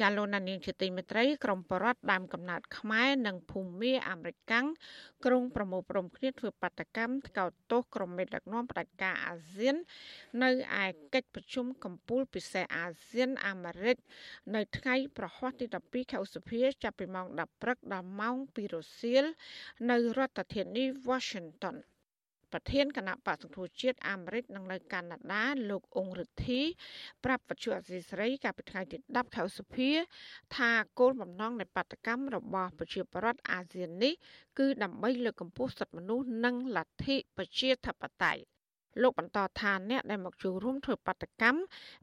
[0.00, 4.66] ចាលោកណានៀងជាទីមេត្រីក្រមបរដ្ឋដើមកំណើតខ្មែរនិងភូមាអាមេរិកាំង
[5.24, 9.76] ក្រុងប្រមូលព្រមគ្នាធ្វើបាតកម្មថ្កោលទោសក្រុមមេដឹកនាំផ្ដាច់ការអាស៊ាន
[10.42, 10.50] នៅ
[10.82, 13.96] ឯកិច្ចប្រជុំកំពូលពិសេសអាស៊ានអាមេរិក
[14.54, 19.24] នៅថ្ងៃប្រហ័សទី12ខែឧសភាចាប់ពីម៉ោង10ព្រឹកដល់ម៉ោង2រសៀល
[19.90, 21.76] នៅរដ្ឋធានី Washington
[22.54, 26.60] ប្រធានគណៈបកសង្គ្រោះជាតិអាមេរិកនិងនៅកាណាដាលោកអ៊ុងរិទ្ធី
[27.24, 29.90] ប្រាប់វិទ្យុអសីស្រីកាលពីថ្ងៃទី10ខែឧសភា
[30.56, 34.14] ថាគោលបំណងនៃបាតកម្មរបស់ប្រជាប្រដ្ឋអាស៊ាននេះ
[34.58, 38.42] គឺដើម្បីលើកកម្ពស់សិទ្ធិមនុស្សនិងលទ្ធិប្រជាធិបតេយ្យ
[39.02, 41.60] លោកបន្តថាអ្នកដែលមកចូលរួមធ្វើបាតកម្ម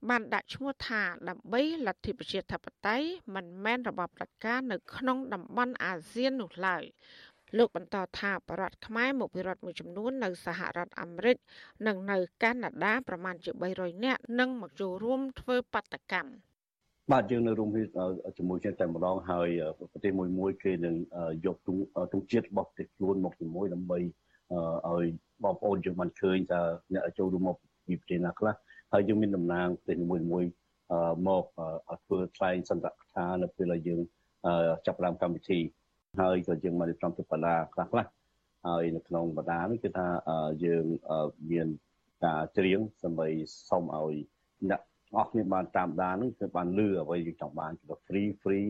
[0.09, 6.83] បានដាក់ឈ្មោះថាដើម្បីលទ្ធិប្រជាធិបតេយ្យមិនមែនរបបផ្ដាច់ការនៅក្នុងតំបន់អាស៊ាននោះឡើយ
[7.57, 11.37] លោកបន្តថាបរដ្ឋខ្មែរមកពីរដ្ឋមួយចំនួននៅសហរដ្ឋអាមេរិក
[11.87, 16.31] និងនៅកាណាដាប្រមាណជា300នាក់នឹងមកចូលរួមធ្វើបាតកម្ម
[17.11, 17.69] បាទយើងនៅរួម
[18.37, 19.47] ជាមួយគ្នាតែម្ដងហើយ
[19.91, 20.95] ប្រទេសមួយមួយគេនឹង
[21.45, 25.05] យកទង់ទង់ជាតិរបស់ប្រទេសខ្លួនមកជាមួយដើម្បីឲ្យ
[25.43, 26.61] បងប្អូនយើងបានឃើញថា
[26.93, 28.53] អ្នកចូលរួមមកពីប្រទេសណាខ្លះ
[28.93, 30.43] ហើយយើងមានតំណាងប្រទេសមួយមួយ
[31.27, 31.43] មក
[32.05, 34.01] ធ្វើថ្លែងសន្ទរកថានៅពេលដែលយើង
[34.85, 35.59] ចាប់ផ្ដើមកម្មវិធី
[36.19, 38.05] ហើយក៏យើងមកត្រង់ទៅបណ្ដាខ្លះខ្លះ
[38.67, 40.07] ហើយនៅក្នុងបណ្ដានេះគឺថា
[40.65, 40.85] យើង
[41.51, 41.67] មាន
[42.25, 43.29] ការច្រៀងដើម្បី
[43.69, 44.15] សុំឲ្យ
[44.69, 44.81] អ្នក
[45.15, 48.69] អស់គ្នាបានតាមដាននឹងគឺបានលឺអ្វីយើងចង់បានគឺ free free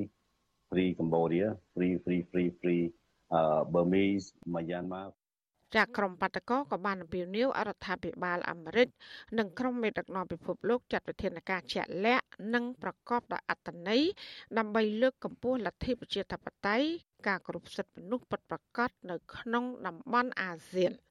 [0.70, 2.84] free Cambodia free free free free
[3.38, 5.08] uh Burmese Myanmar
[5.76, 8.88] ចាក់ក្រុមបាតកោក៏បានអំពាវនាវអរដ្ឋាភិបាលអាមេរិក
[9.38, 14.02] និងក្រុមមេដឹកនាំពិភពលោកចាត់វិធានការជាក់លាក់និងប្រកបដោយអត្តន័យ
[14.58, 16.88] ដើម្បីលើកកម្ពស់លទ្ធិប្រជាធិបតេយ្យ
[17.28, 20.94] ការគោរពសិទ្ធិមនុស្សពិតប្រាកដនៅក្នុងតំបន់អាស៊ាន។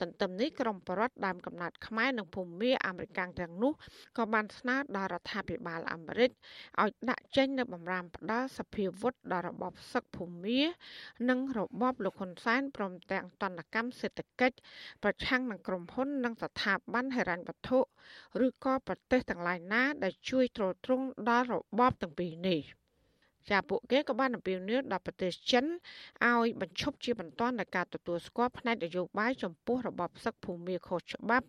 [0.00, 3.72] ទន្ទឹមនេះក្រមបរដ្ឋដើមកំណត់ខ្មែរនិងភូមាអាមេរិកទាំងនោះ
[4.18, 6.30] ក៏បានស្នើដល់រដ្ឋាភិបាលអាមេរិក
[6.82, 10.60] ឲ្យដាក់ចេញនូវបំរាមផ្ដាល់សភាវុធដល់របបសឹកភូមា
[11.30, 14.56] និងរបបលោកហ៊ុនសែនព្រមទាំងតនកម្មសេដ្ឋកិច្ច
[15.02, 17.78] ប្រឆាំងនឹងក្រុមហ៊ុននិងស្ថាប័នហិរញ្ញវត្ថុ
[18.46, 22.60] ឬក៏ប្រទេសទាំងឡាយណា ដែលជួយទ្រទ្រង់ដល់របបទាំងពីរនេះ។
[23.50, 25.64] ចាពួកគេក៏បានអំពាវនាវដល់ប្រទេសចិន
[26.26, 31.46] ឲ្យបញ្ឈប់ជាបន្ទាន់នៃការទទួលស្គាល់ផ្នែកនយោបាយចំពោះរបបសឹកភូមិខុសច្បាប់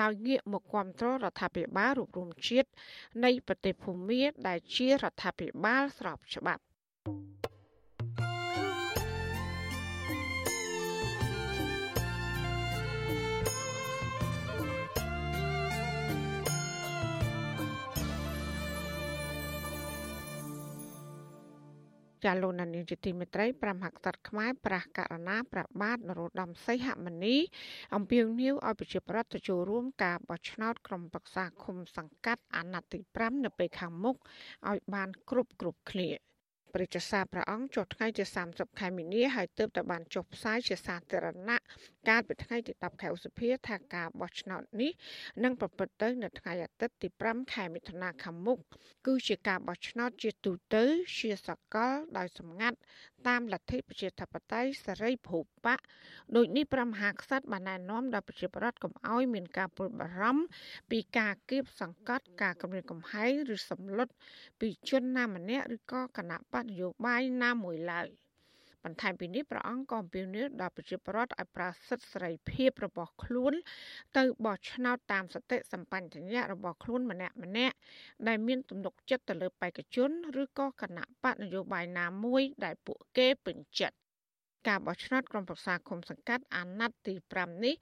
[0.00, 2.68] ដោយងាកមកគ្រប់គ្រងរដ្ឋាភិបាលរួមរួមជាតិ
[3.24, 6.62] នៃប្រទេសភូមិដែលជារដ្ឋាភិបាលស្របច្បាប់
[22.24, 27.36] ចាលោកនានីជាទីមេត្រីប្រមហក្សត្រខ្មែរប្រះករណាប្របាទនរោត្តមសីហមុនី
[27.94, 34.16] អំពាវនាវឲ្យប្រជាប្រដ្ឋទៅចូលរួមការបោះឆ្នោតក្រុមប្រឹក្សាឃុំសង្កាត់អាណត្តិទី5នៅពេលខាងមុខ
[34.68, 36.31] ឲ្យបានគ្រប់គ្រប់គ្នា
[36.74, 41.58] ព្រះរាជសារព្រះអង្គចុះថ្ងៃទី30ខែមីនាហើយទើបតែបានចុះផ្សាយជាសាធារណៈ
[42.08, 44.92] កាលពីថ្ងៃទី10ខែឧសភាថាការបោះឆ្នោតនេះ
[45.42, 48.58] នឹងប្រព្រឹត្តទៅនៅថ្ងៃអាទិត្យទី5ខែមិថុនាខាងមុខ
[49.06, 50.84] គឺជាការបោះឆ្នោតជាទូទៅ
[51.18, 52.78] ជាសកលដោយសម្ងាត់
[53.28, 55.76] តាមលទ្ធិប្រជាធិបតេយ្យសេរីភូបៈ
[56.36, 60.44] ដូចនេះព្រះមហាក្សត្របានណែនាំដល់ប្រជាពលរដ្ឋកុំឲ្យមានការព្រួយបារម្ភ
[60.90, 64.08] ពីការគៀបសង្កត់ការគម្រាមកំហែងឬសម្លុត
[64.60, 68.21] ពីជនណាម្នាក់ឬក៏គណៈបកនយោបាយណាមួយឡើយ
[68.84, 73.52] បន្ថែមពីនេះព្រះអង្គក៏អំពាវនាវដល់ប្រជាពលរដ្ឋឲ្យប្រើសិទ្ធិសេរីភាពរបស់ខ្លួន
[74.16, 77.76] ទៅបោះឆ្នោតតាមសតិសម្បញ្ញៈរបស់ខ្លួនម្នាក់ម្នាក់
[78.28, 80.10] ដែលមានទំនុកចិត្តទៅលើបេក្ខជន
[80.42, 84.02] ឬក៏គណៈបកនយោបាយណាមួយដែលពួកគេពេញចិត្ត
[84.68, 87.74] ការបោះឆ្នោតក្រុមប្រឹក្សាគុំសង្កាត់អាណត្តិទី5នេះ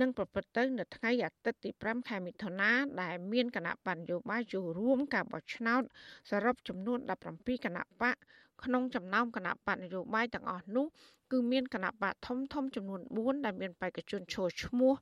[0.00, 2.70] នឹងប្រព្រឹត្តទៅនៅថ្ងៃអាទិត្យទី5ខែមិថុនា
[3.02, 5.82] ដែលមានគណៈបញ្ញោបាយចូលរួមការបោះឆ្នោត
[6.30, 6.98] សរុបចំនួន
[7.32, 8.16] 17គណៈបក
[8.64, 10.86] ក្នុងចំណោមគណៈបកនយោបាយទាំងអស់នោះ
[11.32, 14.92] គឺមានគណៈបកធំធំចំនួន4ដែលមានបេក្ខជនចូលឈ្មោះ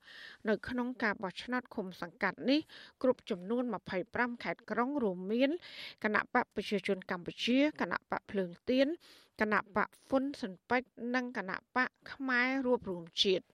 [0.48, 2.60] នៅក្នុងការបោះឆ្នោតឃុំសង្កាត់នេះ
[3.02, 3.62] គ្រប់ចំនួន
[4.02, 5.50] 25ខេត្តក្រុងរួមមាន
[6.04, 8.86] គណៈបកប្រជាជនកម្ពុជាគណៈបកភ្លើងទៀន
[9.40, 13.44] គណៈបកហ៊ុនស៊ិនពេជ្រនិងគណៈបកខ្មែររួបរวมជាតិ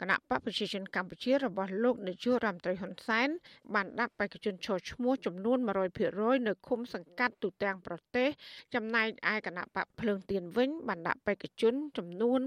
[0.00, 3.28] គណៈបកប្រជាជនកម្ពុជារបស់លោកនាយករដ្ឋមន្ត្រីហ៊ុនសែន
[3.74, 5.58] បានដាក់បេក្ខជនចូលឈ្មោះចំនួន
[6.02, 8.28] 100%នៅឃុំសង្កាត់ទូទាំងប្រទេស
[8.74, 12.40] ចំណែកឯគណៈបកភ្លើងទៀនវិញ បានដាក់បេក្ខជនចំនួន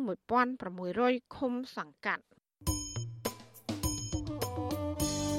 [0.64, 2.24] 1600ឃុំសង្កាត់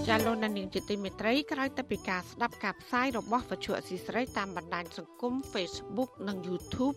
[0.09, 6.97] ចាលោកនាងជាទីមេត្រីក្រោយទៅពីការស្ដាប់ការផ្សាយរបស់វិទ្យុអសីស្រីតាមបណ្ដាញសង្គម Facebook និង YouTube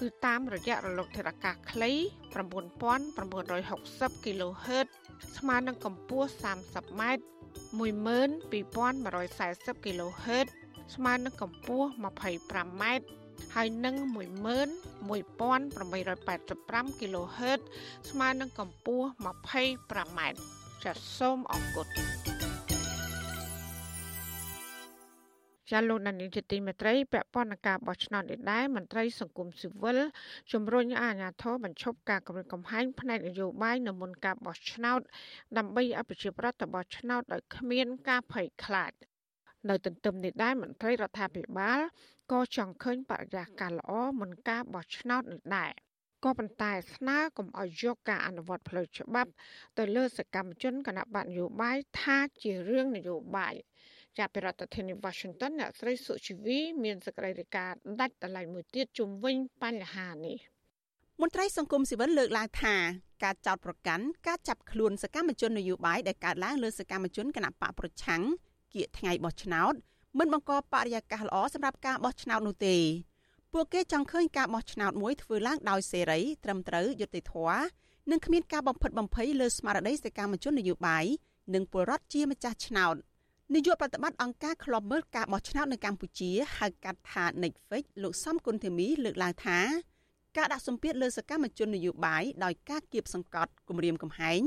[0.00, 1.90] គឺតាមរយៈរលកធាតុអាកាសខ្លី
[2.32, 4.86] 9960 kHz
[5.38, 7.02] ស្មើនឹងកម្ពស់ 30m
[7.80, 10.48] 12140 kHz
[10.94, 12.84] ស្មើនឹងកម្ពស់ 25m
[13.54, 13.94] ហើយនឹង
[15.10, 17.60] 11885 kHz
[18.10, 20.20] ស្មើនឹងកម្ពស់ 25m
[20.84, 21.86] ចាសសូមអរគុណ
[25.70, 29.98] ចាលោកនានីជាទីមេត្រីពាក់ព័ន្ធនឹងការបោះឆ្នោតនេះដែរមន្ត្រីសង្គមស៊ីវិល
[30.52, 35.00] ជំរុញឲ្យអាជ្ញាធរបញ្ឈប់ការគម្រាមកំហែងផ្នែកនយោបាយនៅមុនការបោះឆ្នោត
[35.58, 38.92] ដើម្បីឲ្យប្រជាប្រដ្ឋទៅបោះឆ្នោតដោយគ្មានការភ័យខ្លាច
[39.68, 41.80] នៅទន្ទឹមនេះដែរមន្ត្រីរដ្ឋាភិបាល
[42.32, 45.72] ក៏ចង់ឃើញបរិយាកាសល្អមុនការបោះឆ្នោតនេះដែរ
[46.24, 49.30] ក៏ប៉ុន្តែស្នើកុំឲ្យយកការអនុវត្តផ្លូវច្បាប់
[49.78, 53.54] ទៅលើសកម្មជនគណៈបកនយោបាយថាជារឿងនយោបាយ
[54.18, 60.38] ចាប់ពីរដ្ឋធានី Washington អ្នកស្រីសុជីវីមានសេចក្តីរាយការណ៍ដាច់ដライមួយទៀតជុំវិញបញ្ហានេះ
[61.20, 62.74] មន្ត្រីសង្គមស៊ីវិលលើកឡើងថា
[63.24, 68.22] ការចោទប្រកាន់ការចាប់ខ្លួនសកម្មជននយោបាយដែលកើតឡើងលើសកម្មជនគណៈបកប្រឆាំង
[68.74, 69.74] គៀកថ្ងៃបោះឆ្នោត
[70.18, 72.76] មិនបង្កបរិយាកាសល្អសម្រាប់ការបោះឆ្នោតនោះទេ
[73.52, 77.62] ពួកគេចង់ឃើញការបោះឆ្នោតមួយធ្វើឡើងដោយសេរីត្រឹមត្រូវយុត្តិធម៌
[78.10, 81.04] និងគ្មានការបំផិតបំភ័យលើស្មារតីសកម្មជននយោបាយ
[81.54, 82.96] និងពលរដ្ឋជាម្ចាស់ឆ្នោត
[83.54, 89.58] នាយកប្រតិបត្តិអង្គការឃ្លាំមើលការបោះឆ្នោតនៅកម្ពុជាហៅកាត់ថា Netflix លោកសំគុណធីមីលើកឡើងថា
[90.36, 94.40] ការដាក់សម្ពាធលើសកម្មជននយោបាយដោយការគៀបសង្កត់គម្រាមកំហែង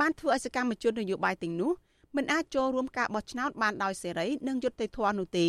[0.00, 1.72] បានធ្វើឲ្យសកម្មជននយោបាយទាំងនោះ
[2.16, 5.48] មិនអាចចូលរួមការបោះឆ្នោតបានដោយសេរីនិងយុត្តិធម៌នោះទេ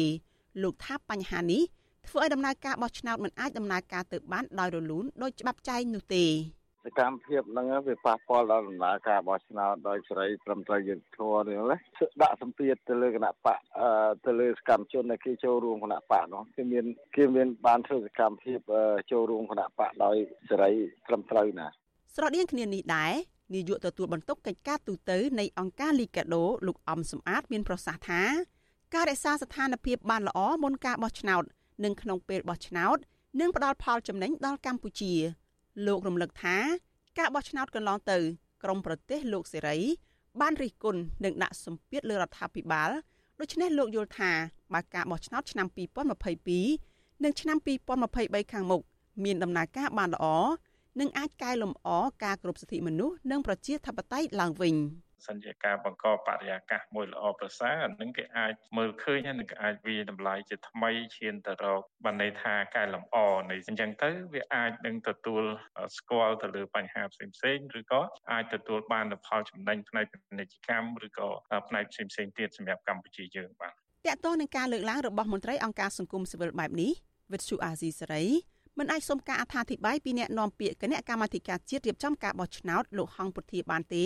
[0.63, 1.63] លោកថាបញ្ហានេះ
[2.07, 6.25] ធ្វើឲ្យដំណើរការបោះឆ្នោតមិនអាចដំណើរការទៅបានដោយរលូនដោយច្បាប់ចែងនោះទេ
[6.85, 11.77] សកម្មភាពហ្នឹងវាប៉ះពាល់ដល់ដំណើរការបោះឆ្នោតដោយសេរីត្រឹមត្រូវយុត្តិធម៌នេះណា
[12.21, 13.59] ដាក់សម្ពាធទៅលើគណៈបក
[14.25, 18.59] ទៅលើសកម្មជនដែលគេចូលរួមគណៈបកនោះគេមានគេមានបានធ្វើសកម្មភាព
[19.11, 20.15] ចូលរួមគណៈបកដោយ
[20.49, 20.71] សេរី
[21.07, 21.67] ត្រឹមត្រូវណា
[22.15, 23.13] ស្រដៀងគ្នានេះដែរ
[23.55, 28.21] នាយកទទួលបន្ទុកកិច្ចការទូតនៃអង្គការលីកាដូលោកអំសំអាតមានប្រសាសន៍ថា
[28.93, 31.43] ការរក្សាស្ថានភាពបានល្អមុនការបោះឆ្នោត
[31.83, 32.97] និងក្នុងពេលបោះឆ្នោត
[33.39, 35.13] នឹងផ្ដល់ផលចំណេញដល់កម្ពុជា
[35.85, 36.57] លោករំលឹកថា
[37.19, 38.17] ការបោះឆ្នោតកន្លងទៅ
[38.63, 39.77] ក្រមប្រទេសលោកសេរី
[40.41, 42.89] បានរិះគន់និងដាក់សម្ពាធលើរដ្ឋាភិបាល
[43.39, 44.31] ដូច្នេះលោកយល់ថា
[44.73, 45.67] បើការបោះឆ្នោតឆ្នាំ
[46.45, 47.57] 2022និងឆ្នាំ
[48.05, 48.81] 2023ខាងមុខ
[49.23, 50.25] មានដំណើរការបានល្អ
[50.99, 51.89] និងអាចកែលម្អ
[52.23, 54.75] ការគ្រប់សិទ្ធិមនុស្សនិងប្រជាធិបតេយ្យឡើងវិញ។
[55.27, 63.17] សញ្ញាការបង្កបរិយាកាសមួយល្អប្រសើរអានឹងគេអាចមើលឃើញហើយនឹងគេអាចវាតម្លៃជាថ្មីឈានទៅរកបានន័យថាកែលម្អ
[63.49, 65.43] នៃអញ្ចឹងទៅវាអាចនឹងទទួល
[65.97, 71.29] ស្គាល់ទៅលើបញ្ហាផ្សេងផ្សេងឬក៏អាចទទួលបានផលចំណេញផ្នែកពាណិជ្ជកម្មឬក៏
[71.67, 76.91] ផ្នែកផ្សេងផ្សេងទៀតសម្រាប់កម្ពុជាយើងបាទតកតងនឹងការលើកឡើងរបស់មន្ត្រីអង្គការសង្គមស៊ីវិលបែបនេះ
[77.31, 78.25] វិទ្យុអាស៊ីសេរី
[78.79, 84.05] មិនអាចសុំការអត្ថាធិប្បាយពីអ្នកនាំពាក្យគណៈកម្មាធិការជាតិរៀបចំការបោះឆ្នោតលោកហងពុធាបានទេ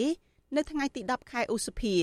[0.56, 1.96] នៅថ្ងៃទី10ខែឧសភា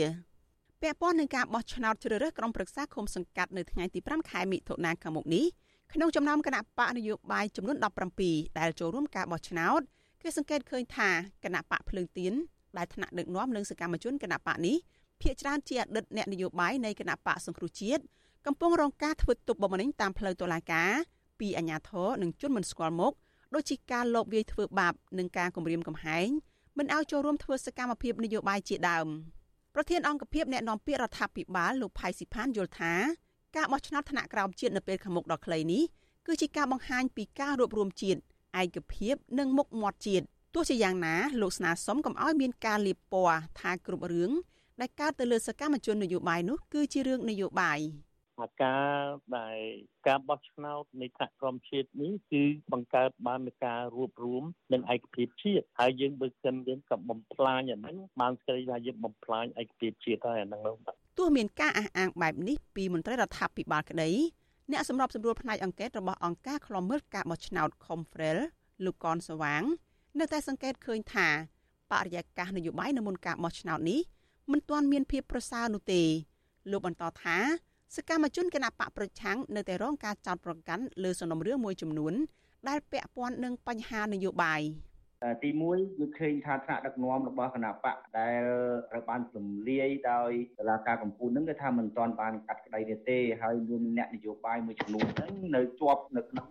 [0.82, 5.44] ពាក់ព័ន្ធនឹងការបោះឆ្នោតជ្រើសរើសក្រុមប្រឹក្សាឃុំសង្កាត់នៅថ្ងៃទី5ខែមិថុនាខាងមុខនេះ
[5.92, 7.76] ក្នុងចំណោមគណៈបកនយោបាយចំនួន
[8.18, 9.80] 17ដែលចូលរួមការបោះឆ្នោត
[10.22, 11.10] គេសង្កេតឃើញថា
[11.44, 12.32] គណៈបកភ្លើងទៀន
[12.76, 14.76] ដែលថ្នាក់ដឹកនាំនិងសកម្មជនគណៈបកនេះ
[15.22, 18.02] ភាគច្រើនជាអតីតអ្នកនយោបាយនៃគណៈបកសង្គ្រោះជាតិ
[18.46, 20.90] កំពុងរងការធ្វើទុកបុកម្នេញតាមផ្លូវតុលាការ
[21.40, 23.12] ពីអាជ្ញាធរនិងជនមិនស្គាល់មុខ
[23.54, 26.28] ដូចជាការលបវាយធ្វើបាបនិងការគំរាមកំហែង
[26.78, 29.06] មិនឲ្យចូលរួមធ្វើសកម្មភាពនយោបាយជាដើម
[29.74, 32.92] ប្រធានអង្គភិបអ្នកនាំពាក្យរដ្ឋាភិបាលលោកផៃស៊ីផានយល់ថា
[33.56, 35.82] ការបោះឆ្នោតថ្នាក់ក្រោមជាតិនៅពេលខាងមុខដ៏ខ្លីនេះ
[36.26, 38.20] គឺជាការបង្ហាញពីការរួបរวมជាតិ
[38.60, 44.32] ឯកភាពនិងមុខមាត់ជាតិទោះជាយ៉ាងណាលោកស្នើសុំកុំឲ្យមានការលៀបពណ៌ថាគ្រប់រឿង
[44.80, 47.80] ដែលកើតទៅលើសកម្មជននយោបាយនោះគឺជារឿងនយោបាយ។
[48.38, 48.98] ថាការ
[49.38, 49.58] ដែល
[50.06, 52.42] ការបោះឆ្នោតនៃថ្នាក់ក្រមជាតិនេះគឺ
[52.72, 60.76] បង្កើតបាននូវការរួបរวมនិងឯកភាពជាតិហើយយើងបើសិនយើងក៏បំផ្លាញអាហ្នឹងបានស្គាល់ថាយើងបំផ្លាញឯកភាពជាតិហើយអាហ្នឹងនោះ
[61.18, 64.10] ទោះមានការអះអាងបែបនេះពីមន្ត្រីរដ្ឋាភិបាលក្តី
[64.72, 68.38] អ្នកសម្របសម្រួលផ្នែកអង្កេតរបស់អង្គការឃ្លាំមើលការបោះឆ្នោត Confrel
[68.84, 69.62] លោកកនសវាង
[70.18, 71.28] នៅតែសង្កេតឃើញថា
[71.90, 74.00] បរិយាកាសនយោបាយនៅមុនការបោះឆ្នោតនេះ
[74.52, 76.02] មិនទាន់មានភាពប្រសើរនោះទេ
[76.70, 77.38] លោកបន្តថា
[77.96, 82.14] សកម្មជនគណបកប្រឆាំងនៅតែរងការចោទប្រកាន់លើសំណុំរឿងមួយចំនួន
[82.68, 84.60] ដែលពាក់ព័ន្ធនឹងបញ្ហានយោបាយ
[85.42, 88.42] ទី1គឺឃើញថាថ្នាក់ដឹកនាំរបស់គណៈបកដែល
[88.90, 96.48] ត្រូវបានរំលាយដោយតុលាការកំពូលហ្នឹងគឺថាមិនទាន់បានកាត់ក្តីនេះទេហើយមានអ្នកនយោបាយមួយចំនួនហ្នឹងនៅជាប់នៅក្នុង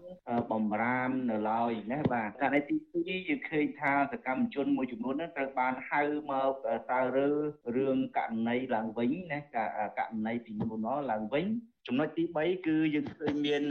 [0.52, 6.54] បំរាមនៅឡើយណាបាទករណីទី2យើងឃើញថាសកម្មជនមួយចំនួនហ្នឹងត្រូវបានហៅមក
[6.90, 7.30] សើរើ
[7.78, 9.58] រឿងករណីឡើងវិញណាក
[10.00, 11.46] រណីពីមុនមកឡើងវិញ
[11.88, 13.64] ចំណុចទី3គឺយើងឃើញមាន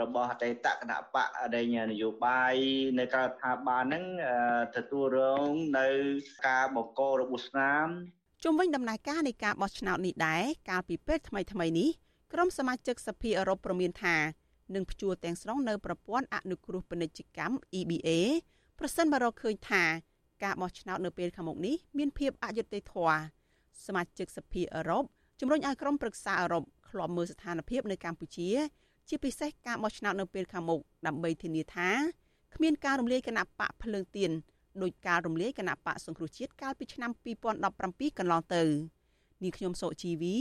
[0.00, 2.54] របស់អតីតគណៈបកដែលនយោបាយ
[2.98, 4.04] នៅក្រៅស្ថាប័នហ្នឹង
[4.76, 5.88] ទទួលរងនៅ
[6.46, 7.86] ការបកករបួសស្នាម
[8.44, 11.90] ជុំវិញដំណើរការនៃការបោះឆ្នោតនេះដែរកាលពីពេលថ្មីថ្មីនេះ
[12.32, 14.16] ក្រុមសមាជិកសភាអឺរ៉ុបប្រមានថា
[14.74, 18.08] នឹងព្យួរទាំងស្រុងនៅប្រព័ន្ធអនុគ្រោះពាណិជ្ជកម្ម EBA
[18.78, 19.84] ប្រសិនបើរកឃើញថា
[20.44, 23.20] ការបោះឆ្នោតនៅពេលខាងមុខនេះមានភាពអយុត្តិធម៌
[23.86, 25.04] សមាជិកសភាអឺរ៉ុប
[25.40, 28.50] ជំរុញឲ្យក្រុមប្រឹក្សាអឺរ៉ុប ឃ្លាំមើលស្ថានភាពនៅកម្ពុជា
[29.08, 31.90] ជាពិសេសការបោះឆ្នោតនៅពេលខាងមុខដើម្បីធានាថា
[32.54, 34.30] គ្មានការរំលាយគណៈបកភ្លើងទៀន
[34.82, 37.10] ដោយការរំលាយគណៈបកសង្គ្រោះជាតិកាលពីឆ្នាំ
[37.60, 38.62] 2017កន្លងទៅ
[39.42, 40.36] នាងខ្ញុំសុជីវី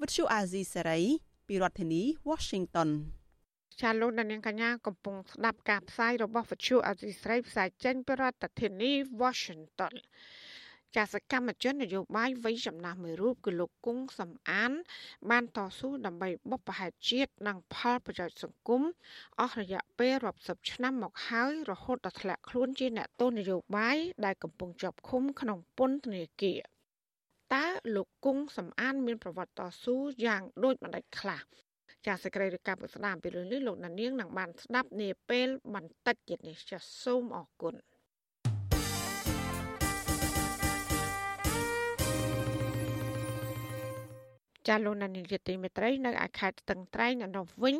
[0.00, 1.00] វិទ្យុអាស៊ីសេរី
[1.48, 2.90] ពីរដ្ឋធានី Washington
[3.80, 8.90] ចាលោកនាងកញ្ញាកំពុងស្ដាប់ការផ្សាយរបស់វិទ្យុអាស៊ីសេរីផ្សាយចេញពីរដ្ឋធានី
[9.22, 9.94] Washington
[10.96, 14.72] ចាសកម្មជននយោបាយវ័យចំណាស់មួយរូបគឺលោកគង់សំអាន
[15.30, 18.82] បានតស៊ូដើម្បីបុព្វហេតុជាតិនិងផលប្រយោជន៍សង្គម
[19.40, 26.60] អស់រយៈពេលរាប់សិបឆ្នាំមកហើយរហូតដល់ធ្លាក់ខ្លួនជាអ្នកទោសនយោបាយដែលកំពុងជាប់ឃុំក្នុងពន្ធនាគារ
[27.54, 31.42] តើលោកគង់សំអាន មានប្រវត្តិតស៊ូយ៉ាងដូចម្តេចខ្លះ
[32.06, 37.74] ចាសសេចក្តីរាយការណ៍ពីស្ដាមពីរឿងនេះលោកណានៀងនឹងបានស្ដាប់នាពេលបន្តិចទៀតនេះចាសសូមអរគុណ
[44.68, 47.76] ចាលោកនានីជាទីមេត្រីនៅឯខេត្តស្ទឹងត្រែងនៅវិញ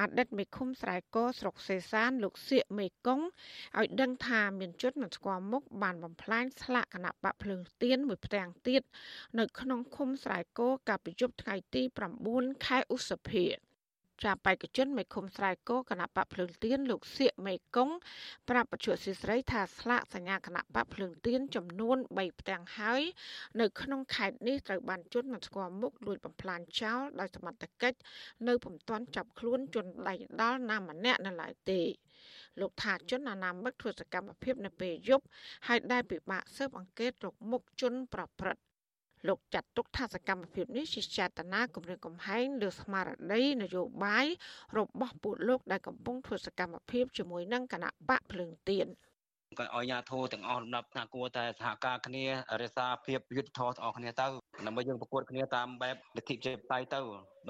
[0.00, 3.20] អតីតមេឃុំស្រែកស្រុកសេសាន លោកសៀកមេកុង
[3.78, 8.82] ឲ្យដឹងថាមានជនមិនស្គាល់មុខបានបំផ្លាញស្លាកគណៈបកភ្លើងទៀនមួយផ្ទាំងទៀត
[9.38, 11.82] នៅក្នុងឃុំស្រែកកាលពីយប់ថ្ងៃទី
[12.24, 13.46] 9ខែឧសភា
[14.24, 17.90] ចាបេក្ខជនមេឃុំស្រែគោគណៈបកភ្លើងទៀនលោកសៀកមេកុង
[18.48, 23.02] ប្រាប់បច្ចុប្បន្នស្រីថាស្លាកសញ្ញាគណៈបកភ្លើងទៀនចំនួន3ផ្ទាំងហើយ
[23.60, 27.98] នៅក្នុងខេត្តនេះត្រូវបានជន់មិនស្គាល់មុខលួចបំផ្លាញចោលដោយសមត្ថកិច្ច
[28.48, 31.80] នៅពុំទាន់ចាប់ខ្លួនជនដៃដល់ណាម្នាក់នៅឡើយទេ
[32.60, 35.24] លោកថាជនអនាមិកធ្វើសកម្មភាពនៅពេលយប់
[35.66, 38.65] ហើយដែលពិបាកស៊ើបអង្កេតរកមុខជនប្រព្រឹត្ត
[39.28, 44.26] លោកចាត់ទុកថាសកម្មភាពនេះជាចេតនាគម្រាមកំហែងលើស្មារតីនយោបាយ
[44.78, 48.88] របស់ពួកលោកដែលកំពុងធ្វើសកម្មភាពជាមួយនឹងគណៈបកភ្លើងទៀន
[49.58, 52.24] ក៏ឲ្យញាធោទាំងអស់លំដាប់ថាគួរតែសហការគ្នា
[52.62, 54.26] រក្សាភាពយុទ្ធធម៌ទាំងអស់គ្នាទៅ
[54.66, 57.00] ដើម្បីយើងប្រកួតគ្នាតាមបែបលទ្ធិប្រជាធិបតេយ្យទៅ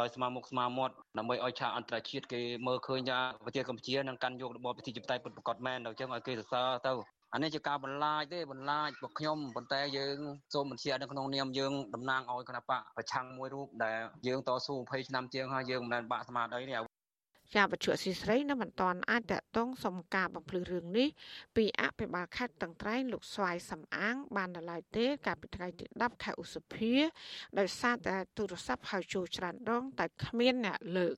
[0.00, 6.92] ដោយស្មើមុខស្មើមាត់ដើម្បីឲ្យឆាកអន្តរជាតិគេមើលឃើញថាប្រទេសកម្ពុជានឹងកាន់យករបបប្រជាធិបតេយ្យពិតប្រាកដមែនដល់អញ្ចឹងឲ្យគេសរសើរទៅ
[7.32, 10.18] អានេះជាការបន្លាចទេបន្លាចរបស់ខ្ញុំប៉ុន្តែយើង
[10.54, 16.80] សូមបញ្ជាក់នៅក្នុងនាមយើងតំណាងឲ្យគណៈបកប្រឆាំងមួយរូបដែលយើងតស៊ូ20ឆ្នាំជាងហើយយើងមិនដែលបាក់ស្មារតីនេះ
[17.54, 21.08] ជាបច្ចុប្បន្នស៊ីស្រីនៅមិនតាន់អាចតតងសុំការបំភ្លឺរឿងនេះ
[21.56, 26.94] ពីអភិបាលខេត្តតឹងត្រែងលោកស្វាយសំអាង បាននៅឡើយទេ កាលពីថ្ងៃទី10ខែឧសភា
[27.58, 31.16] ដោយសារតែទូរស័ព្ទហៅចូលច្រើនដងតែគ្មានអ្នកលើក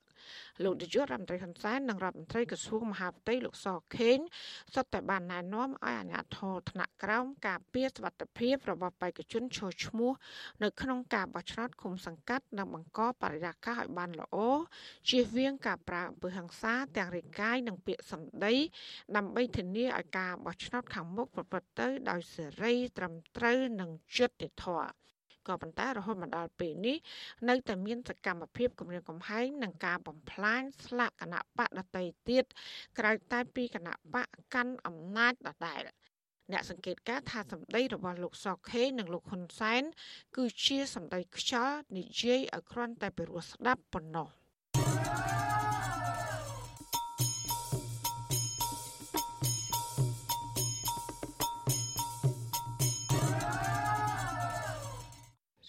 [0.65, 4.19] លោកនាយករដ្ឋមន្ត្រីហ៊ុនសែននិងរដ្ឋមន្ត្រីក្រសួងមហាផ្ទៃលោកសខេង
[4.75, 10.13] សុទ្ធតែបានណែនាំឲ្យអាជ្ញាធរថ្នាក់ក្រោមការពារសុវត្ថិភាពរបស់បេក្ខជនឈរឈ្មោះ
[10.63, 14.37] នៅក្នុងការបោះឆ្នោតឃុំសង្កាត់និងបង្កបរិយាកាសឲ្យបានល្អ
[15.09, 18.55] ជៀសវាងការប្រើអំពើហិង្សាទាំងរាយកាយនិងពាក្យសម្ដី
[19.17, 25.08] ដើម្បីធានាឲ្យការបោះឆ្នោតខាងមុខប្រព្រឹត្តទៅដោយសេរីត្រឹមត្រូវនិងយុត្តិធម៌
[25.49, 26.97] ក៏ប៉ុន្តែរហូតមកដល់ពេលនេះ
[27.49, 32.45] នៅតែមានសកម្មភាពគម្រាមកំហែងនិងការបំផ្លាញស្លាកគណៈបកដតីទៀត
[32.99, 35.83] ក្រៅតែពីគណៈបកកាន់អំណាចដដែល
[36.53, 39.83] អ្នកសង្កេតការថាសម្ដីរបស់លោកសខេនិងលោកហ៊ុនសែន
[40.37, 44.29] គឺជាសម្ដីខ្យល់និយាយឲ្យគ្រាន់តែពីរោះស្ដាប់ប៉ុណ្ណោះ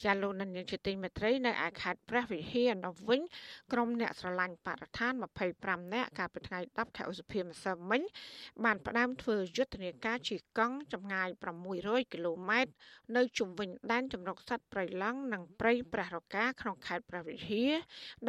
[0.04, 3.22] ចាលោកនាយកជាទីមេត្រីនៅឯខេត្តព្រះវិហារនៅវិញ
[3.72, 5.14] ក្រុមអ្នកស្រឡាញ់បរិស្ថាន
[5.54, 8.02] 25នាក់កាលពីថ្ងៃ10ខែឧសភាម្សិលមិញ
[8.64, 11.30] បានផ្ដើមធ្វើយុទ្ធនាការជិះកង់ចម្ងាយ
[11.70, 12.72] 600គីឡូម៉ែត្រ
[13.16, 17.72] នៅជុំវិញដែនជម្រកសត្វព្រៃឡង់និងព្រៃប្រះរកាក្នុងខេត្តព្រះវិហារ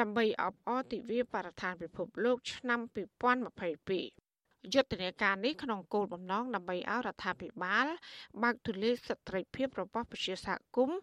[0.01, 4.30] ដើម្បីអបអរទិវាបរិស្ថានពិភពលោកឆ្នាំ2022
[4.75, 7.87] យុទ្ធនាការនេះក្នុងគោលបំណងដើម្បីឲ្យរដ្ឋាភិបាល
[8.43, 10.99] បើកទូលាយសិទ្ធិភាពរបស់ប្រជាសហគមន៍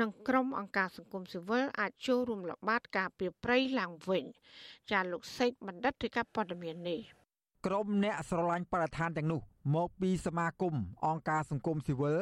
[0.00, 4.24] និងក្រុមអង្គការសង្គមស៊ីវិលអាចចូលរួមល្បាតការពារព្រៃឡើងវិញ
[4.90, 7.00] ចាលោកសេកបណ្ឌិតរាយការណ៍ព័ត៌មាននេះ
[7.66, 9.40] ក្រុមអ្នកស្រឡាញ់បរិស្ថានទាំងនោះ
[9.76, 10.74] មកពីសមាគម
[11.06, 12.18] អង្គការសង្គមស៊ីវិល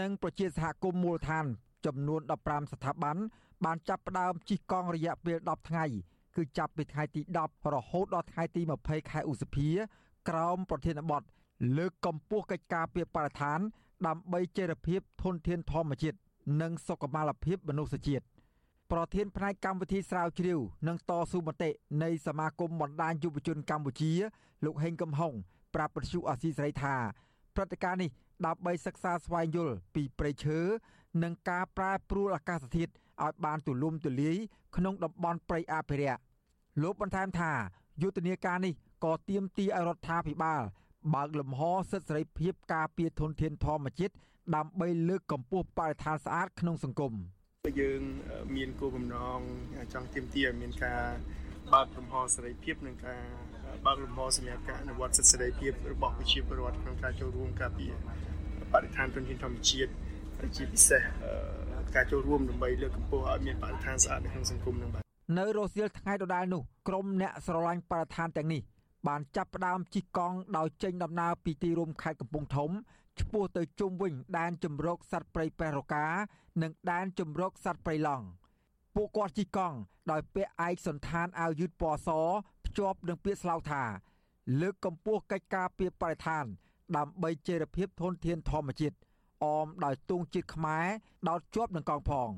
[0.00, 1.46] និងប្រជាសហគមន៍មូលដ្ឋាន
[1.86, 3.16] ចំនួន15ស្ថាប័ន
[3.64, 5.84] បានចាប់ផ្ដើមជិះកង់រយៈពេល10ថ្ងៃ
[6.36, 9.68] គឺចាប់ពីថ្ងៃទី10រហូតដល់ថ្ងៃទី20ខែឧសភា
[10.28, 11.22] ក្រោមប្រធានបទ
[11.76, 13.60] លើកកម្ពស់កិច្ចការពីបរិស្ថាន
[14.06, 16.18] ដើម្បីចីរភាពធនធានធម្មជាតិ
[16.62, 18.24] និងសុខុមាលភាពមនុស្សជាតិ
[18.92, 20.58] ប្រធានផ្នែកកម្មវិធីស្រាវជ្រាវ
[20.88, 21.70] និងតស៊ូមតិ
[22.02, 24.12] នៃសមាគមបណ្ដាញយុវជនកម្ពុជា
[24.64, 25.32] លោកហេងកំហុង
[25.74, 26.94] ប្រាប់ប្រជុអាស៊ីសេរីថា
[27.54, 28.10] ព្រឹត្តិការណ៍នេះ
[28.46, 30.58] ដើម្បីសិក្សាស្វែងយល់ពីព្រៃឈើ
[31.22, 32.92] និងការប្រែប្រួលអាកាសធាតុ
[33.24, 34.36] ឲ្យបានទូលំទូលាយ
[34.76, 36.20] ក្នុងតំបន់ព្រៃអភិរក្ស
[36.82, 37.52] លោកបន្ថែមថា
[38.02, 38.72] យុទ្ធនាការនេះ
[39.04, 40.62] ក៏ទាមទារឲ្យរដ្ឋាភិបាល
[41.14, 44.14] បើកលំហសិទ្ធិសេរីភាពការពារធនធានធម្មជាតិ
[44.56, 47.12] ដើម្បីលើកកម្ពស់បរិស្ថានស្អាតក្នុងសង្គម
[47.80, 48.00] យើង
[48.56, 49.38] មានគោលបំណង
[49.92, 51.02] ចង់ទាមទារឲ្យមានការ
[51.74, 53.20] បើកលំហសេរីភាពនិងការ
[53.86, 57.92] បើកលំហសម្រាប់ការអនុវត្តសិទ្ធិសេរីភាពរបស់ប្រជាពលរដ្ឋក្នុងការចូលរួមការពារ
[58.72, 59.90] បរិស្ថានធនធានធម្មជាតិ
[60.56, 61.02] ជាពិសេស
[61.94, 65.02] ការចូលរួមដើម្បីលើកកម្ពស់ឲ្យមានបរិស្ថានស្អាតនៅក្នុងសង្គមនឹងបាទ
[65.38, 68.60] នៅរសៀលថ្ងៃដដែលនោះក្រុមអ្នកស្រឡាញ់បរិស្ថានទាំងនេះ
[69.06, 72.70] បានចាប់ផ្ដើមជិះកង់ដោយចេញដំណើរពីទីរួមខេត្តកំពង់ធំ
[73.20, 76.06] ឆ្ពោះទៅជុំវិញដែនជំរកសត្វព្រៃប៉ែរកា
[76.62, 78.26] និងដែនជំរកសត្វព្រៃឡង់
[78.94, 79.76] ពួកគាត់ជិះកង់
[80.10, 82.08] ដោយពាក់ឯកសន្តានអាវយឺតពណ៌ស
[82.64, 83.84] ភ្ជាប់នឹងពាក្យស្លោកថា
[84.60, 86.44] លើកកម្ពស់កិច្ចការពីបរិស្ថាន
[86.96, 88.96] ដើម្បីជេរភាពធនធានធម្មជាតិ
[89.44, 90.86] អមដោយទង់ជាតិខ្មែរ
[91.28, 92.30] ដោតជាប់នឹងកងផង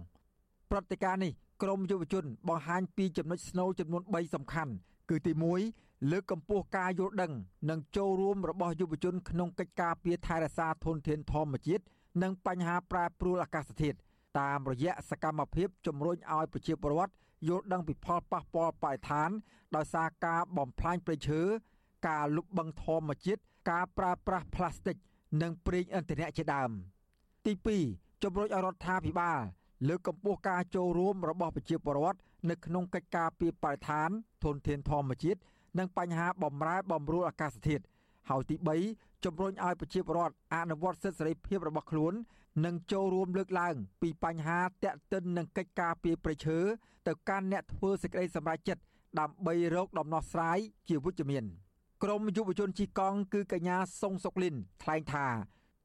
[0.71, 1.33] ព្រឹត្តិការណ៍នេះ
[1.63, 4.73] ក្រមយុវជនបង្ហាញពីចំណុចស្នូលចំនួន3សំខាន់
[5.11, 5.33] គឺទី
[5.65, 7.33] 1 លើកកម្ពស់ការយល់ដឹង
[7.71, 11.85] និងចូលរួមរបស់យុវជនក្នុងកិច្ចការពារថែរក្សាធនធានធម្មជាតិ
[12.23, 13.97] និងបញ្ហាប្រែប្រួលអាកាសធាតុ
[14.41, 17.13] តាមរយៈសកម្មភាពជំរុញឲ្យប្រជាពលរដ្ឋ
[17.49, 19.31] យល់ដឹងពីផលប៉ះពាល់បរិស្ថាន
[19.77, 21.41] ដោយសារការបំផ្លាញព្រៃឈើ
[22.09, 24.97] ការលុបបង្ធម្មជាតិការប្រើប្រាស់ផ្លាស្ទិក
[25.43, 26.71] និងប្រេងឥន្ធនៈជាដើម
[27.47, 27.53] ទី
[27.89, 29.41] 2ជំរុញឲ្យរដ្ឋាភិបាល
[29.89, 32.19] លើកកម្ពស់ការចូលរួមរបស់ប្រជាពលរដ្ឋ
[32.51, 34.09] នៅក្នុងកិច្ចការពីបរិស្ថាន
[34.45, 35.41] ធនធានធម្មជាតិ
[35.79, 37.85] និងបញ្ហាបំរែបំរួលអាកាសធាតុ
[38.29, 38.57] ហើយទី
[38.91, 42.15] 3ជំរុញឲ្យប្រជាពលរដ្ឋអនុវត្តសិទ្ធិសេរីភាពរបស់ខ្លួន
[42.65, 46.59] និងចូលរួមលើកឡើង ពីបញ្ហាតាក់ទិននឹងកិច្ចការពីប្រឈើ
[47.07, 48.83] ទៅកាន់អ្នកធ្វើសេចក្តីសម្រេចចិត្ត
[49.21, 50.59] ដើម្បីរកដំណោះស្រាយ
[50.89, 51.45] ជាវិជ្ជមាន
[52.03, 55.27] ក្រមយុវជនជីកង់គឺកញ្ញាសុងសុកលិនថ្លែងថា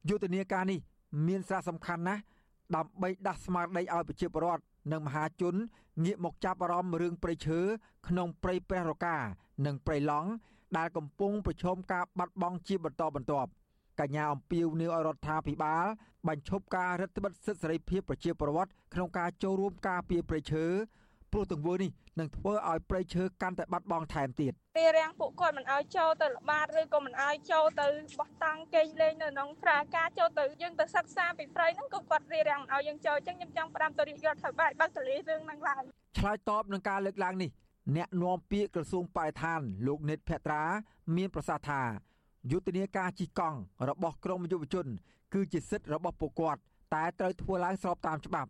[0.09, 0.79] យុទ្ធនាការនេះ
[1.27, 2.21] មានសារៈសំខាន់ណាស់
[2.75, 5.55] ដើម្បីដាស់ស្មារតីឲ្យប្រជាពលរដ្ឋនិងមហាជន
[6.03, 7.59] ងាកមកចាប់អារម្មណ៍រឿងព្រៃឈើ
[8.07, 9.17] ក្នុងព្រៃព្រះរកា
[9.65, 10.29] និងព្រៃឡង់
[10.77, 13.49] ដែលកំពុងប្រឈមការបាត់បង់ជាបន្តបន្ទាប់
[13.99, 15.85] កញ្ញាអំពីវនាវឲ្យរដ្ឋាភិបាល
[16.27, 20.65] បញ្ឈប់ការរឹតបន្តឹងសិទ្ធិសេរីភាពប្រជាពលរដ្ឋក្នុងការចូលរួមការពារព្រៃឈើ
[21.31, 27.87] ព្រោះទង្វើនេះនឹងធ្វើឲ្យព្រៃឈើកាន់តែបាត់បង់ថែមទៀតរារាំងពួកគាត់មិនឲ្យចូលទៅល្បាតឬក៏មិនឲ្យចូលទៅ
[28.19, 35.83] បោះតង់កេងលេងនៅក្នុងប្រាការចូលទៅយើងទៅសិក្សាពីព្រៃហ្នឹងក៏គាត់រារាំងមិនឲ្យយើងចូលអញ្ចឹងខ្ញុំចង់ផ្ដាំទៅរាជរដ្ឋាភិបាលបើកទលេរឿងហ្នឹងឡើង
[36.19, 37.49] ឆ្លើយតបនឹងការលើកឡើងនេះ
[37.95, 40.63] អ្នកនាំពាក្យក្រសួងបរិស្ថានលោកនិតភត្រា
[41.15, 41.81] មានប្រសាសន៍ថា
[42.51, 43.59] យុទ្ធនាការជិះកង់
[43.89, 44.87] របស់ក្រមយុវជន
[45.33, 46.61] គឺជាសិទ្ធិរបស់ពួកគាត់
[46.93, 48.49] តែត្រូវធ្វើឡើងស្របតាមច្បាប់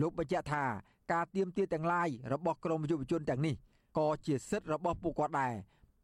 [0.00, 0.64] លោកបញ្ជាក់ថា
[1.12, 3.54] ការទៀមទាទាំងឡាយរបស់ក្រមយុវជនទាំងនេះ
[3.98, 5.54] ក៏ជាសិទ្ធិរបស់ពួកគាត់ដែរ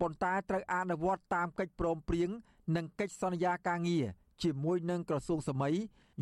[0.01, 2.31] ប៉ុន្តែត្រូវអនុវត្តតាមកិច្ចព្រមព្រៀង
[2.77, 4.05] និងកិច្ចសន្យាការងារ
[4.43, 5.75] ជាមួយនឹងក្រសួងសម័យ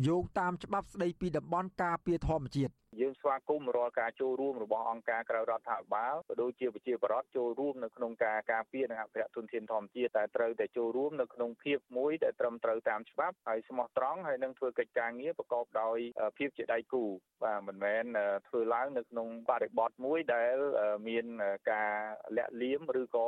[0.07, 15.97] យោងតាមច្បាប់ស្តីពីតំបន់ការពារធម្មជាតិយើងស្វាគមន៍រាល់ការចូលរួមរបស់អង្គការក្រៅរដ្ឋាភិបាលក៏ដូចជាប្រជាពលរដ្ឋចូលរួមនៅក្នុងការការពារនិងអភិរក្សធនធានធម្មជាតិតែត្រូវតែចូលរួមនៅក្នុងភាពមួយដែលត្រឹមត្រូវតាមច្បាប់ហើយស្មោះត្រង់ហើយនឹងធ្វើកិច្ចការងារប្រកបដោយ
[16.37, 17.03] ភាពជាដៃគូ
[17.43, 18.03] បាទមិនមែន
[18.47, 20.55] ធ្វើឡើងនៅក្នុងបរិបទមួយដែល
[21.07, 21.25] មាន
[21.71, 21.93] ការ
[22.37, 23.27] លាក់លៀមឬក៏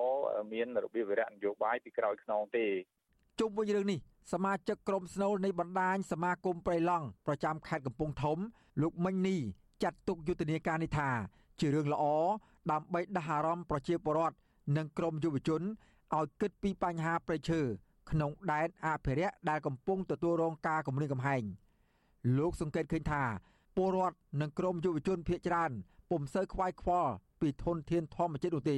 [0.54, 2.68] មានរបៀបវិរៈនយោបាយពីក្រោយខ្នងទេ
[3.40, 4.00] ជុំវិញរឿងនេះ
[4.32, 8.38] សមាជិកក្រុមស្នូលនៃបណ្ដាញសមាគមប្រៃឡង់ប្រចាំខេត្តកំពង់ធំ
[8.82, 9.38] លោកមិញនី
[9.84, 11.10] ចាត់ទុកយុទ្ធនាការនេះថា
[11.60, 12.04] ជារឿងល្អ
[12.72, 14.36] ដើម្បីដាស់អារម្មណ៍ប្រជាពលរដ្ឋ
[14.78, 15.62] និងក្រុមយុវជន
[16.16, 17.62] ឲ្យគិតពីបញ្ហាប្រៃឈើ
[18.12, 21.44] ក្នុងដែនអភិរក្សដែលកំពុងទទួលរងការគំរាមកំហែង
[22.38, 23.24] លោកសង្កេតឃើញថា
[23.76, 25.72] ពលរដ្ឋនិងក្រុមយុវជនភៀសច្រើន
[26.10, 27.12] ពុំសូវខ្វាយខ្វល់
[27.42, 28.78] ពីធនធានធម្មជាតិនោះទេ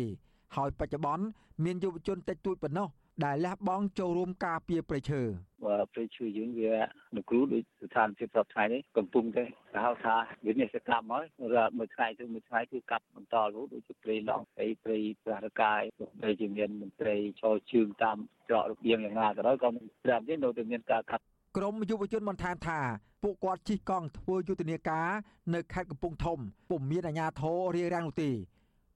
[0.56, 1.26] ហើយបច្ចុប្បន្ន
[1.64, 2.88] មានយុវជនតិចតួចប៉ុណ្ណោះ
[3.24, 5.22] ដែលលះបង់ចូលរួមការពារព្រៃឈើ
[5.66, 6.74] បាទព្រៃឈើយើងវា
[7.16, 9.44] នគ្រូដូចស្ថានភាពសពថ្ងៃនេះកំពុងតែ
[9.74, 10.16] គេហៅថា
[10.48, 15.82] វិនិស្សកម្មហើយរាល់មួយថ្ងៃទៅមួយថ្ងៃគឺកាប់បន្តរហូតដូចជាព្រៃឡង់ព្រៃព្រៃប្រះកាយ
[16.20, 21.24] ព្រៃជាមានមន្ត្រីឈរជើងតាមច្រករបៀងយ៉ាងណាក៏ដោយក៏មិនត្រាំទេនៅតែមានការកាប់
[21.58, 22.80] ក្រមយុវជនបន្ថែមថា
[23.24, 25.08] ពួកគាត់ជិះកង់ធ្វើយុទ្ធនាការ
[25.54, 26.40] នៅខេត្តកំពង់ធំ
[26.70, 28.32] ពុំមានអាជ្ញាធររារាំងនោះទេ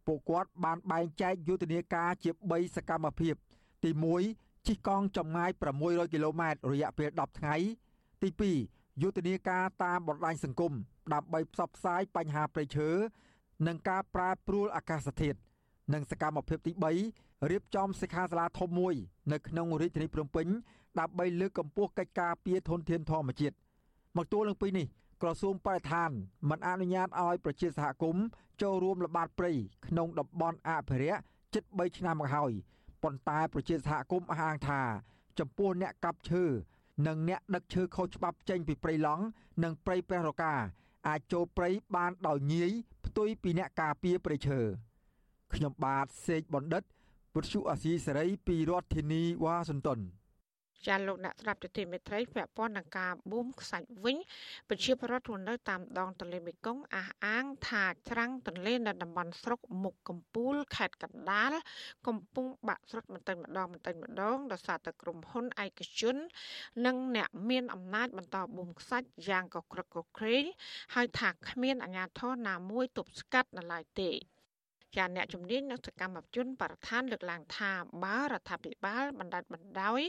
[0.07, 3.35] ពួកគាត់បានបែងចែកយុទ្ធនាការជា3សកម្មភាព
[3.83, 3.91] ទី
[4.29, 5.49] 1ជិះកង់ចម្ងាយ
[5.81, 7.55] 600គីឡូម៉ែត្ររយៈពេល10ថ្ងៃ
[8.21, 8.29] ទី
[8.65, 10.73] 2យុទ្ធនាការតាមបណ្ដាញសង្គម
[11.13, 12.89] ដើម្បីផ្សព្វផ្សាយបញ្ហាព្រៃឈើ
[13.67, 15.39] និងការប្រែប្រួលអាកាសធាតុ
[15.93, 16.71] និងសកម្មភាពទី
[17.11, 18.93] 3រៀបចំសិក្ខាសាលាធំមួយ
[19.31, 20.47] នៅក្នុងរាជធានីភ្នំពេញ
[20.99, 23.55] ដើម្បីលើកកម្ពស់កិច្ចការពារធនធានធម្មជាតិ
[24.17, 24.87] មកទល់នឹងពេលនេះ
[25.21, 26.09] ក្រសួងបរិស្ថាន
[26.49, 28.25] មិនអនុញ្ញាតឲ្យប្រជាសហគមន៍
[28.61, 29.51] ចូលរួមល្បាតព្រៃ
[29.87, 31.21] ក្នុងតំបន់អភិរក្ស
[31.53, 32.51] ជិត3ឆ្នាំមកហើយ
[33.03, 34.81] ប៉ុន្តែប្រជាសហគមន៍អះអាងថា
[35.39, 36.43] ចំពោះអ្នកកាប់ឈើ
[37.07, 39.23] និងអ្នកដឹកឈើខុសច្បាប់ចេញពីព្រៃឡង់
[39.63, 40.53] និងព្រៃព្រះរកា
[41.07, 42.71] អាចចូលព្រៃបានដោយងាយ
[43.05, 44.59] ផ្ទុយពីអ្នកការពារព្រៃឈើ
[45.53, 46.83] ខ្ញុំបាទសេកបណ្ឌិត
[47.33, 49.99] ពុទ្ធសុអាស៊ីសេរីពីរដ្ឋធានីវ៉ាស៊ីនតោន
[50.87, 54.17] ចាលោកអ្នកស្ដាប់ទទីមេត្រីពាក់ព័ន្ធនឹងការបូមខ្សាច់វិញ
[54.69, 61.51] ប្រជាពលរដ្ឋរស់នៅតាមដងទន្លេមេគង្គអះអាងថាច្រាំងទន្លេនៅតំបន់ស្រុកមុខកំពូលខេត្តកណ្ដាល
[62.07, 66.15] កំពុងបាក់ស្រុតបន្តិចម្ដងបន្តិចម្ដងដោយសារតែក្រុមហ៊ុនឯកជន
[66.85, 70.43] និងអ្នកមានអំណាចបន្តបូមខ្សាច់យ៉ាងកក្រឹកកក្រែង
[70.95, 74.11] ហើយថាគ្មានអាជ្ញាធរណាមួយទប់ស្កាត់នៅឡើយទេ
[74.97, 77.71] ចាអ្នកជំនាញនិងសកម្មជនបរិស្ថានលើកឡើងថា
[78.03, 80.01] បើរដ្ឋាភិបាលបណ្ដាច់បណ្ដោយ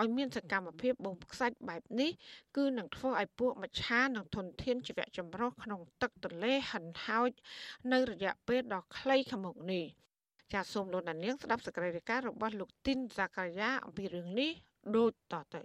[0.00, 2.10] ឲ្យមានសកម្មភាពបូមខ្សាច់បែបនេះ
[2.56, 7.30] គឺនឹងធ្វើឲ្យពួកមច្ឆានិងធនធានជីវៈចម្រុះក្នុងទឹកទន្លេហិនហោច
[7.92, 9.84] នៅរយៈពេលដ៏ខ្លីខាងមុខនេះ
[10.52, 14.50] ចាសសូមលោកនាងស្ដាប់សកម្មភាពរបស់លោកទីនសាការីយ៉ាអំពីរឿងនេះ
[14.96, 15.62] ដូចតទៅ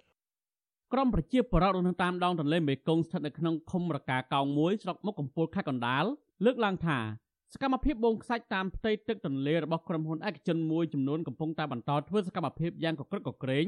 [0.94, 6.06] ក្រមប្រជាពលរដ្ឋនៅតាមដងទន្លេមេគង្គស្ថិតនៅក្នុងឃុំរកាកោងមួយស្រុកមុខកំពូលខេត្តកណ្ដាល
[6.46, 7.00] លើកឡើងថា
[7.54, 13.66] សកម្មភាពបងខ្សាច់តាមផ្ទៃទឹកទន្លេរបស់ក្រុមហ៊ុនឯកជនមួយចំនួនកំពុងតែបន្តធ្វើសកម្មភាពយ៉ាងកក្រឹកកក្រែង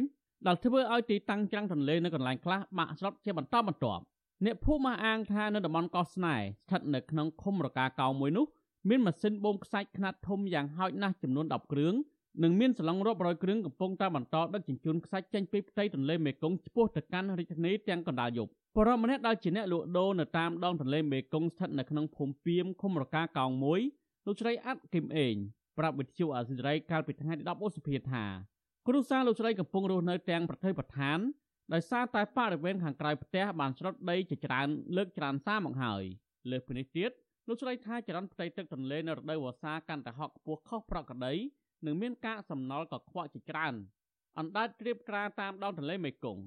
[0.48, 4.04] ដែលធ្វើឲ្យទីតាំងច្រាំងទន្លេនៅកន្លែងខ្លះបាក់ស្រុតជាបន្តបន្ទាប់
[4.46, 8.46] អ្នកភូមិអះអាងថានៅតំបន់កោះស្នេហ៍ស្ថិតនៅក្នុងឃុំរកាកោមួយនោះ
[8.90, 11.94] មានម៉ាស៊ីនបូមខ្សាច់ខ្នាតធំយ៉ាងហោចណាស់ចំនួន10គ្រឿង
[12.44, 23.80] និងមានសឡុងរាប់រយគ្រឿងកំពុងតែបន្តដឹកជញ្ជូនខ្សាច់ចេញពីផ្ទៃទន្លេមេគង្គឆ្ពោះទៅកាន់រាជធានីទាំងកណ្ដាលយប់បរិមម្នាក់ដែលជាអ្នកលក់ដូរនៅតាមដងទន្លេមេគង្គស្ថិតនៅក្នុងភូមិពីមឃុំរកាកោងមួយ
[24.26, 25.36] លោកស្រីអាត់គឹមអេង
[25.78, 28.24] ប្រាប់វិទ្យុអាស៊ីសេរីកាលពីថ្ងៃទី10ឧសភាថា
[28.88, 31.20] គ្រួសារលោកស្រីកំពុងរស់នៅទាំងប្រទេសប្រឋាន
[31.74, 34.68] ដោយសារតែបរិវេណខាងក្រៅផ្ទះបានស្រុតដីជាច្រើន
[34.98, 36.04] លើកច្រើនសារមកហើយ
[36.52, 37.12] លើសពីនេះទៀត
[37.48, 41.34] លោកស្រីថាចរន្តផ្ទៃទឹកទន្លេនៅរដូវវស្សាកាន់តែហក់ខ្ពស់ខុសប្រក្រតី
[41.86, 43.74] និងមានការសំណល់កខ្វក់ជាច្រើន
[44.40, 46.44] អណ្ដាតត្រៀបក្រាតាមដងទន្លេមេគង្គ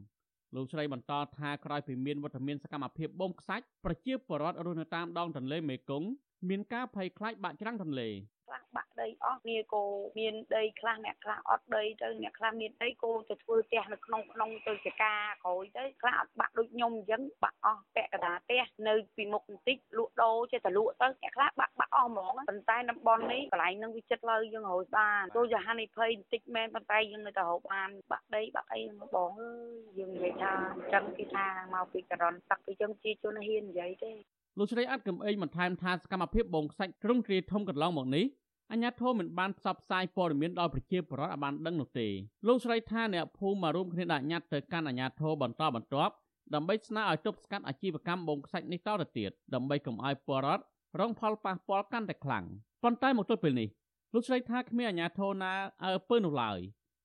[0.55, 6.09] លោកស្រីបន្តថាក្រោយពីមានវត្តមានសកម្មភាពបូមខ្សាច់ប្រជាពលរដ្ឋរស់នៅតាមដងទន្លេមេគង្គ
[6.49, 8.11] មានការភ័យខ្លាចបាក់ច្រាំងទន្លេ
[8.47, 9.85] ខ្លះបាក់ដីអស់គ្នាគោ
[10.19, 15.15] មានដីខ្លះអ្នកខ្លះអត់ដីទៅអ្នកខ្លះមានដីគោទៅធ្វើផ្ទះនៅក្នុងក្នុងទៅចកា
[15.45, 28.81] ក្រោយទៅខ្លះអត់បាក់ដូចខ្ញុំអញ្ចឹងបាក់អស់ពាក់កណ្ដាលផ្ទះនៅពីមុខបន្តិចលក់ដូរចេះតែលក់ទៅអ្នកខ្លះបាក់បាក់អស់ហ្មងប៉ុន្តែតំបន់នេះកន្លែងនឹងវាចិត្តលើយើងរយបានទោះជាហានិភ័យបន្តិចមែនប៉ុន្តែយើងនៅតែរកបានបាក់ដីបាក់អី
[29.15, 34.13] បងអើយយើងនិយាយថាអញ្ចឹងគេថាមកពីចរន្តទឹកពីយើងជាជនហ៊ាននិយាយទេ
[34.59, 38.25] លោកស្រីអាត់កំអេងបន្ថែមថាសកម្មភាពបងខ្សាច់ទ្រង់ទ្រាយធំកន្លងមកនេះ
[38.73, 42.09] អញ្ញាធមមិនបានផ្សព្វផ្សាយព័ត៌មានដល់ប្រជាពលរដ្ឋឲ្យបានដឹងនោះទេ
[42.47, 46.15] លោកស្រីថាអ្នកភូមិមករួមគ្នាដាក់ញត្តិទៅកាន់អាជ្ញាធរបន្តបន្ទាប់
[46.55, 50.65] ដើម្បីស្នើឲ្យទប់ស្កាត់អាជីវកម្មបងខ្សាច់នេះតទៅទៀតដើម្បីកុំឲ្យពលរដ្ឋ
[51.01, 52.45] រងផលប៉ះពាល់កាន់តែខ្លាំង
[52.83, 53.69] ប៉ុន្តែមកទល់ពេលនេះ
[54.15, 55.53] លោកស្រីថាគ្មានអាជ្ញាធរណា
[55.85, 56.59] អើពើនោះឡើយ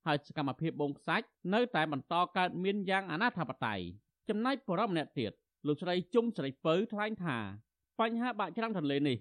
[0.06, 3.80] ហើយសកម្មភាពបងខ្សាច់នៅតែបន្តកើតមានយ៉ាងអនាធបត័យ
[4.30, 5.32] ចំណែកបរិបម្នាក់ទៀត
[5.68, 7.38] លោកស្រីជុំស្រីពៅថ្លែងថា
[8.00, 9.18] បញ្ហាបាក់ច្រាំងទន្លេនេះ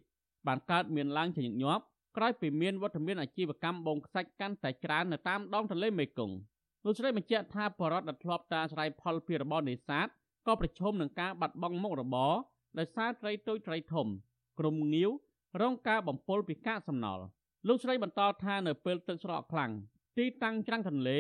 [0.47, 1.85] បានកើតមានឡើងជាញឹកញាប់
[2.17, 6.37] ក្រោយពីមានវត្តមានអាជីវកម្មបងខ្សាច់កាន់តែច្រើននៅតាមដងទន្លេមេគង្គ
[6.85, 10.07] លោកស្រីបញ្ជាក់ថាបរិវត្តដែលធ្លាប់តាស្រ័យផលពីរបរនេសាទ
[10.47, 12.33] ក៏ប្រឈមនឹងការបាត់បង់មុខរបរ
[12.79, 14.07] ដោយសារត្រីតូចត្រីធំ
[14.59, 15.11] ក្រុមងាវ
[15.63, 17.25] រងការបំពុលពីកាកសំណល់
[17.69, 19.71] លោកស្រីបន្តថានៅពេលទឹកស្រកខ្លាំង
[20.19, 21.19] ទីតាំងច្រាំងទន្លេ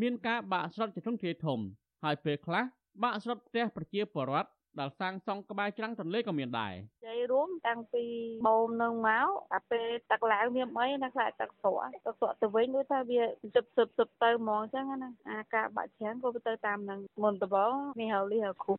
[0.00, 1.58] មានការបាក់ស្រុតជាធំធាធំ
[2.04, 2.64] ហើយពេលខ្លះ
[3.02, 4.48] បាក់ស្រុតផ្ទះប្រជាពលរដ្ឋ
[4.80, 6.74] ដែលសាងសង់ក្បែរច្រាំងទន្លេក៏មានដែរ
[7.06, 8.04] ជ័យរួមតាំងពី
[8.46, 13.22] បូមនឹងមកអាពេលទឹកឡើងមានអីណាខ្លាចទឹកស្រកទឹកស្រកទៅវិញដូចថាវា
[13.56, 18.74] ជិបសឹបសឹបទៅហ្មងអញ្ចឹងណាអាការបាក់ច្រាំងក៏ទៅតាមនឹងមុនដំបូងមានហៅលីហៅគ្រូ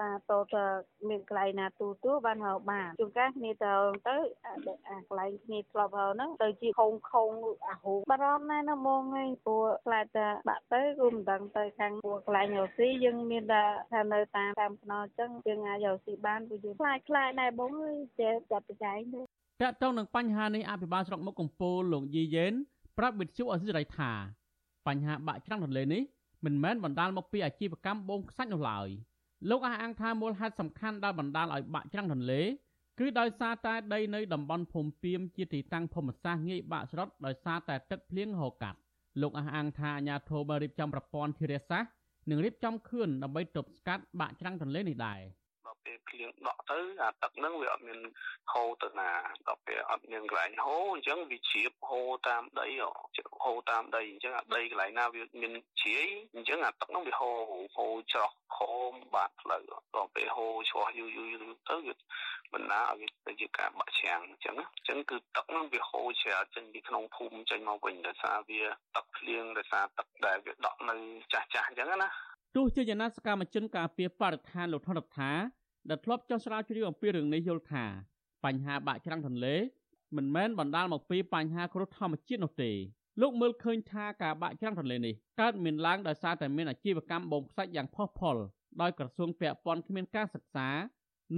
[0.00, 0.56] តាតត
[1.08, 3.72] មានកន្លែងណាទូទូបានហៅបានជួនកាលគ្នាទៅ
[4.08, 4.16] ទៅ
[4.88, 7.30] អាកន្លែងគ្នាធ្លាប់ហៅហ្នឹងទៅជាខុងខុង
[7.68, 19.20] អាហូបារម្ភណាស់ណាហ្មងឯងព្រោះខ្លាចតែបាក់ទៅគឺមិនដឹងទៅខាងព្រោះកន្លែងរស៊ីយើងមានតែថានៅតាមតាមខ្នល់អញ្ចឹងយើងអាចយកស៊ីបានព្រោះយើងខ្លាចខ្លាចដែរបងអើយចេះចាត់បច្ច័យទេ
[19.68, 22.52] តកតងនឹងបញ្ហានេះអភិបាលស្រុកមុខកំពូលលោកយីយ៉េន
[22.98, 24.12] ប្រាប់វិទ្យុអសិរ័យថា
[24.86, 26.02] បញ្ហាបាក់ច្រាំងទន្លេនេះ
[26.44, 28.88] មិនមែនបណ្ដាលមកពីអាជីវកម្មបូមខ្សាច់នោះឡើយ
[29.50, 32.42] លោកអះអាងថាមូលហេតុសំខាន់ដែលបណ្ដាលឲ្យបាក់ច្រាំងទន្លេ
[32.98, 38.78] គឺដោយសារតែដីនៅតំបន់ភូមិពីមជាទីតាំងភូមិសាស្ត្រងាយបាក់ស្រុតដោយសារតែទឹកភ្លៀងហូរកាត់
[39.20, 41.90] លោកអះអាងថាអាជ្ញាធរបានរៀបចំប្រព័ន្ធធារាសាស្ត្រ
[42.30, 45.22] និងរៀបចំខឿនដើម្បីទប់ស្កាត់បាក់ច្រាំងទន្លេនេះដែរដល់
[45.88, 48.00] ពេលភ្លៀងដក់ទៅអាទឹកហ្នឹងវាអត់មាន
[48.52, 49.10] ហូរទៅណា
[49.48, 52.66] ដល់ពេលអត់មានកន្លែងហូរអញ្ចឹងវាជ្រាបហូរតាមដី
[53.44, 57.36] ហូរតាមដីអញ្ចឹងអាដីកន្លែងណាវាមានជ្រាយអញ្ចឹងអាទឹកហ្នឹងវាហូរ
[57.76, 58.58] ហូរច្រោះខ
[58.90, 59.62] មបាត់ផ្លូវ
[59.94, 61.94] ដល់ពេលហូរឆ្លោះយូរយូរទៅវា
[62.52, 68.62] បណ្ដាឲ្យទៅជាការបាក់ច្រាំងអញ្ចឹងអញ្ចឹងគឺទឹកហ្នឹងវាហូរច្រាចេញពីក្នុងភូមិចេញមកវិញដោយសារវា
[68.96, 70.96] ទឹកភ្លៀងដោយសារទឹកដែលវាដក់នៅ
[71.32, 72.08] ចាស់ចាស់អញ្ចឹងណា
[72.56, 75.30] ទោះជាយ៉ាងណាសកម្មជនការពារបរិស្ថានលោកថនរដ្ឋា
[75.88, 77.84] ដែលធ្លាប់ចោះស្រាវជ្រាវអំពីរឿងនេះយល់ថា
[78.44, 79.56] បញ្ហាបាក់ច្រាំងទន្លេ
[80.16, 82.70] មិនមែនបណ្ដាលមកពីបញ្ហាគ្រោះធម្មជាតិនោះទេ
[83.20, 88.36] លោកមើលឃើញថាការបាក់ច្រាំងទន្លេនេះកើតមានឡើងដោយសារតែមានអាជីវកម្មបូមខ្សាច់យ៉ាងផុសផុល
[88.80, 90.68] ដោយក្រសួងពាក់ព័ន្ធគ្មានការសិក្សា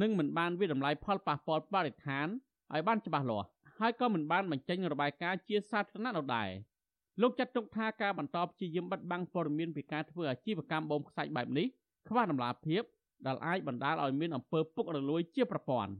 [0.00, 2.26] និងមិនបានវិតម្លៃផលប៉ះពាល់បរិស្ថាន
[2.72, 3.46] ឲ្យបានច្បាស់លាស់
[3.78, 6.50] ហើយក៏មិនបានបញ្ចេញរបាយការណ៍ជាសាធារណៈនោះដែរ
[7.22, 11.66] លោកចាត់ទុកថាការបន្តព្យាយាមបិទបាំងព័ត៌មានពីការធ្វើអាជីវកម្មបូមខ្សាច់បែបនេះ
[12.08, 12.82] ខ្វះតម្លាភាព
[13.26, 15.90] ដែលអាចបណ្ដាលឲ្យមានអំពើពុករលួយជាប្រព័ន្ធ។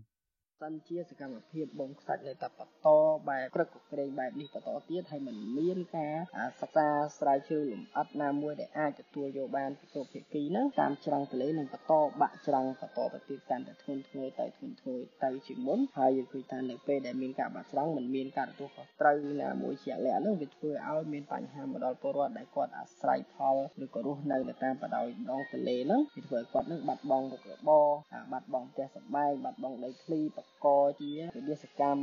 [0.60, 2.88] សិនជាសកម្មភាពបងខ្សាច់នៅតែបន្ត
[3.28, 6.16] បែបក្រឹកក្រែងបែបនេះបន្តទៀតហើយមិនមានការ
[6.60, 6.88] សិក្សា
[7.18, 27.86] ស្រាវជ្រាវលម្អិតណាមួយដែលអាចទទួលយកបានពីគ្រប់ភាគីនឹងតាមច្រាំងទលេនឹងបន្តបាក់ច្រាំងបន្តទៅទៀតកាន់តែធ្ងន់ធ្ងរទៅធ្ងន់ធ្ងរទៅជាងមុនហើយយើងឃើញថានៅពេលដែលមានការបាក់ច្រាំងមិនមានការទទួលខុសត្រូវណាមួយជាក់លាក់នឹងវាធ្វើឲ្យមានបញ្ហាមកដល់ពលរដ្ឋដែលគាត់អាស្រ័យផលឬក៏រស់នៅតាមបដោយដងទលេនឹងវាធ្វើឲ្យគាត់នឹងបាត់បង់មុខរបរ
[28.32, 30.66] បាត់បង់ផ្ទះសម្បែងបាត់បង់ដីធ្លីប្រក
[31.00, 32.02] ជាវិទ្យាសកម្ម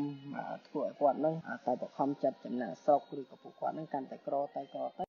[0.68, 1.36] ធ្វើឲ្យគាត់នឹង
[1.68, 5.04] តែបខំចិត្តចំណាក់ស្រុកឬក៏ពួកគាត់នឹងកាន់តែក្រទៅក្រទៅ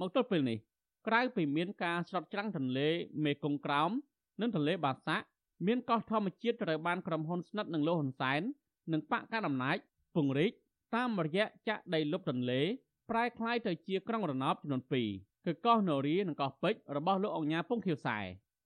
[0.00, 0.58] មកទល់ពេលនេះ
[1.06, 2.88] ក្រៅពីមានការស្រុតច្រាំងទន្លេ
[3.24, 3.90] មេគង្គក្រោម
[4.40, 5.24] និងទន្លេបាសាក់
[5.66, 8.40] មានកោះធម្មជាតិត្រូវបានក្រុមហ៊ុនស្និទ្ធនឹងលោកហ៊ុនសែន
[8.92, 9.76] និងបកកណ្ដាលអំណាច
[10.14, 10.52] ពង្រីក
[10.94, 12.60] តាមរយៈចាក់ដីលុបទន្លេ
[13.10, 14.82] ប្រែក្លាយទៅជាក្រុងរណបចំនួន
[15.14, 18.18] 2គឺកោះនរានិងកោះពេជ្ររបស់លោកអង្ញាពងខៀវសែ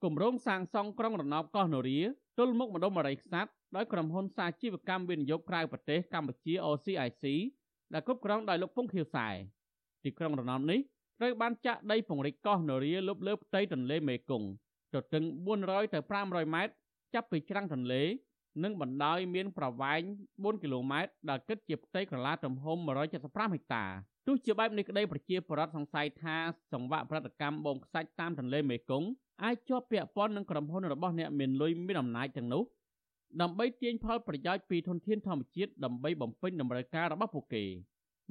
[0.05, 2.01] គម្រោងសាងសង់ក្រុងរណបកោះនរា
[2.39, 7.25] ទល់មុខម្ដុំអរិយខ្សាត់ ដោយក្រុមហ៊ុនសាជីវកម្មវិនិយោគក្រៅប្រទេសកម្ពុជា OCIC
[7.93, 9.29] ដែលគ្រប់គ្រងដោយលោកពងខៀវសែ
[10.05, 10.81] ទីក្រុងរណបនេះ
[11.19, 14.49] ត្រូវបានចាក់ដីពង្រីកកោះនរាលុបលើផ្ទៃទន្លេមេគង្គ
[14.95, 15.25] ទទឹង
[15.59, 16.73] 400ទៅ500ម៉ែត្រ
[17.15, 18.03] ចាប់ពីច្រាំងទន្លេ
[18.65, 20.01] និងបណ្ដោយមានប្រវែង
[20.33, 23.85] 4គីឡូម៉ែត្រដែលគិតជាផ្ទៃក្រឡាទំហំ175ហិកតា
[24.27, 26.37] ទោះជាបែបនេះក្តីប្រជាពលរដ្ឋសង្ស័យថា
[26.73, 29.09] សង្វាក់ប្រតិកម្មបូមខ្សាច់តាមទន្លេមេគង្គ
[29.45, 32.63] អាចជាប់ពាក់ព័ន្ធនឹងក្រុមហ៊ុនរបស់អ្នកមានលុយមានអំណាចទាំងនោះ
[33.43, 37.65] ដើម្បីទាញផលប្រយោជន៍ពីធនធានធម្មជាតិដើម្បីបំពេញតម្រូវការរបស់ពួកគេ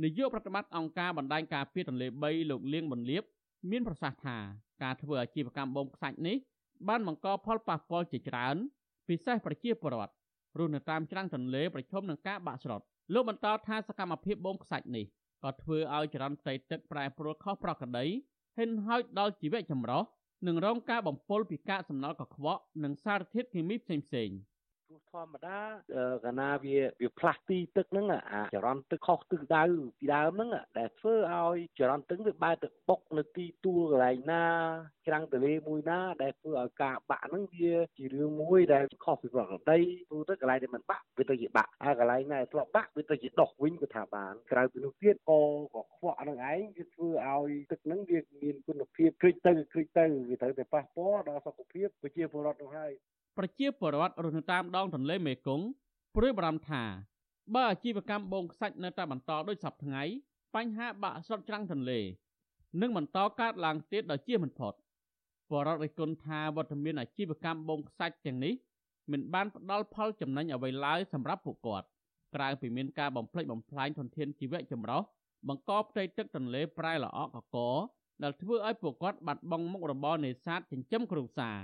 [0.03, 3.23] នាយកប្រតិបត្តិអង្គការបណ្ដាញការពារទន្លេ3លោកលៀងបន្លាប
[3.71, 4.37] មានប្រសាសន៍ថា
[4.83, 6.37] ការធ្វើអាជីវកម្មបូមខ្សាច់នេះ
[6.87, 8.55] បានបង្កផលប៉ះពាល់ជាច្រើន
[9.07, 10.13] ពិសេសប្រជាពលរដ្ឋ
[10.57, 12.81] រស់នៅតាមច្រាំងទន្លេប្រឈមនឹងការបាក់ស្រុត
[13.13, 15.05] លោកបន្តថាសកម្មភាពបូមខ្សាច់នេះ
[15.43, 18.05] ក៏ធ្វើឲ្យចរន្តផ្ទៃទឹកប្រែប្រួលខុសប្រក្រតី
[18.57, 20.03] ហិនហោចដល់ជីវៈចម្រុះ
[20.47, 24.37] និងរងការបំពុលពីកាកសំណល់កខ្វក់និងសារធាតុគីមីផ្សេងៗ
[24.87, 25.59] ព្រោះធម្មតា
[26.23, 29.63] កាលណាវាវាផ្លាស់ទីទឹកហ្នឹងអាចរន្តទឹកខុសទិសដៅ
[29.99, 34.45] ពីដើមហ្នឹងដែលធ្វើឲ្យចរន្តទឹកវាបែរទៅបុកនៅទីទួលកន្លែងណា
[35.07, 39.79] ច្រាំងទន្លេមួយណាដែលធ្វើឲ្យការបាក់ហ្នឹងវាជារឿងមួយដែលខុសពីប្រក្រតី
[40.09, 45.39] ព្រោះទៅកន្លែងដែលมันបាក់វាទៅជាបាក់ហើយកន្លែងណាធ្លាប់បាក់វាទៅជាដុះវិញក៏ថាបានក្រៅពីនោះទៀតក៏
[45.75, 52.93] ក៏ខ្វក់ហ្នឹងឯងវាធ្វើឲ្យទឹកហ្នឹងវាមានគុណភាពគ្រិចទៅគ្រិចទៅវាត្រូវតែប៉ះពាល់ដល់សុខភាពប្រជាពលរដ្ឋនោះហើយ
[53.37, 55.65] ប្រជាពលរដ្ឋរស់នៅតាមដងទន្លេមេគង្គ
[56.15, 56.83] ព្រួយបារម្ភថា
[57.53, 60.03] បើអាជីវកម្មបូមខ្សាច់នៅតែបន្តដូចសពថ្ងៃ
[60.55, 61.99] បញ្ហាបាក់ស្រុតច្រាំងទន្លេ
[62.81, 64.73] នឹងបន្តកើតឡើងទៀតដោយជៀសមិនផុត
[65.49, 68.53] ពលរដ្ឋរិះគន់ថាវត្តមានអាជីវកម្មបូមខ្សាច់ទាំងនេះ
[69.11, 71.87] មិនបានផ្ដល់ផលចំណេញអ្វីឡើយសម្រាប់ពួកគាត់
[72.35, 75.01] ក្រៅពីមានការបំផ្លិចបំផ្លាញធនធានជីវៈចម្រុះ
[75.47, 77.57] បង្កផ្ទៃទឹកទន្លេប្រែល្អក់កក
[78.23, 81.57] ដែលធ្វើឲ្យពួកគាត់បាត់បង់មុខរបរនេសាទចិញ្ចឹមគ្រួសារ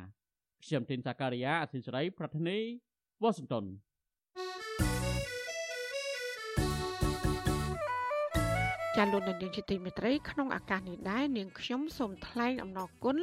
[0.65, 2.57] ខ្ញុំទីនសាការីយ៉ាអសិសរីប្រធានី
[3.21, 3.65] វ៉ាស៊ីនតោន
[8.97, 13.17] ចាលោកនាងជាទីមេត្រីក្នុងឱកាសនេះដែរនាងខ្ញុំសូមថ្លែងអំណរគុណ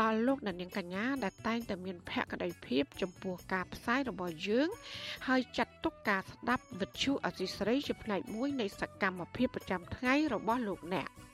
[0.00, 4.68] ដល់លោកនាងកញ្ញាដែលតែងតែមានភក្ដីភាពចំពោះការផ្សាយរបស់យើង
[5.28, 11.08] ហើយចាត់ទុកការស្ដាប់វិទ្យុអសីស្រីជាផ្នែកមួយនៃសកម្មភាពប្រចាំថ្ងៃរបស់លោកអ្នក។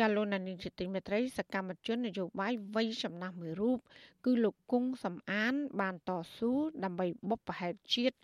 [0.00, 3.78] ចាលោកណានីជាទីមេត្រីសកម្មជននយោបាយវ័យចំណាស់មួយរូប
[4.24, 6.52] គឺលោកគង់សំអាន បានតស៊ូ
[6.84, 8.16] ដើម្បីបុព្វហេតុជាតិ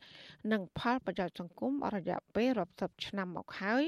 [0.53, 3.85] និងផលប្រយោជន៍សង្គមអរយៈពេលរាប់សិបឆ្នាំមកហើយ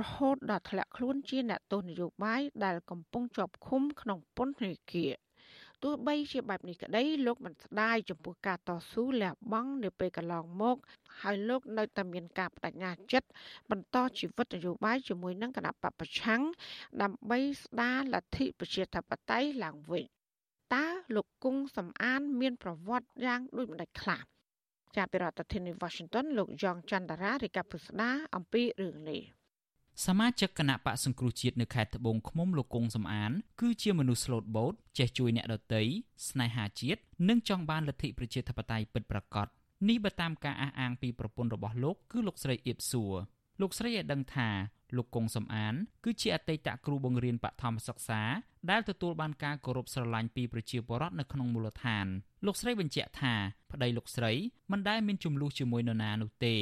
[0.00, 5.12] រហូតដល់ធ្លាក់ខ្លួនជាអ្នកទោសនយោបាយដែលកំពុងជាប់ឃុំក្នុងពន្ធនាគារ
[5.82, 10.76] ទោះបីជាបែបនេះក្តីលោកមិនស្ដាយចំពោះការតស៊ូលះបង់នៅពេលកន្លងមក
[11.20, 13.28] ហើយលោកនៅតែមានការបដិញ្ញាចិត្ត
[13.70, 16.42] បន្តជីវិតនយោបាយជាមួយនឹងគណៈបពប្រឆាំង
[17.02, 20.04] ដើម្បីស្ដារលទ្ធិប្រជាធិបតេយ្យឡើងវិញ
[20.74, 24.20] តើលោកគង់សំអាន មានប្រវត្តិយ៉ាងដូចម្ដេចខ្លះ
[24.96, 29.22] ចាប់ពីរដ្ឋធានី Washington លោកយ៉ងច័ន្ទរារាយការណ៍ពុស្ដាអំពីរឿងនេះ
[30.04, 33.30] សមាជិកគណៈបកសង្គ្រោះជាតិនៅខេត្តត្បូងឃ្មុំលោកគង់សំអាន
[33.60, 35.82] គឺជាមនុស្សស្លូតបូតចេះជួយអ្នកដទៃ
[36.28, 39.46] ស្នេហាជាតិនិងចង់បានលទ្ធិប្រជាធិបតេយ្យពិតប្រាកដ
[39.88, 43.14] នេះបើតាមការអះអាងពីប្រពន្ធរបស់លោកគឺលោកស្រីអៀបសួរ
[43.60, 44.48] លោកស្រីឲ្យដឹងថា
[44.96, 45.74] លោកគង់សំអាន
[46.04, 48.22] គឺជាអតីតគ្រូបង្រៀនបឋមសិក្សា
[48.70, 52.06] ដែលទទួលបានការគោរពស្រឡាញ់ពីប្រជាពលរដ្ឋនៅក្នុងមូលដ្ឋាន
[52.46, 53.34] លោកស្រីបញ្ជាក់ថា
[53.72, 54.32] ប្តីលោកស្រី
[54.72, 56.56] មិនដែលមានចំនួនជាមួយនរណានោះទេ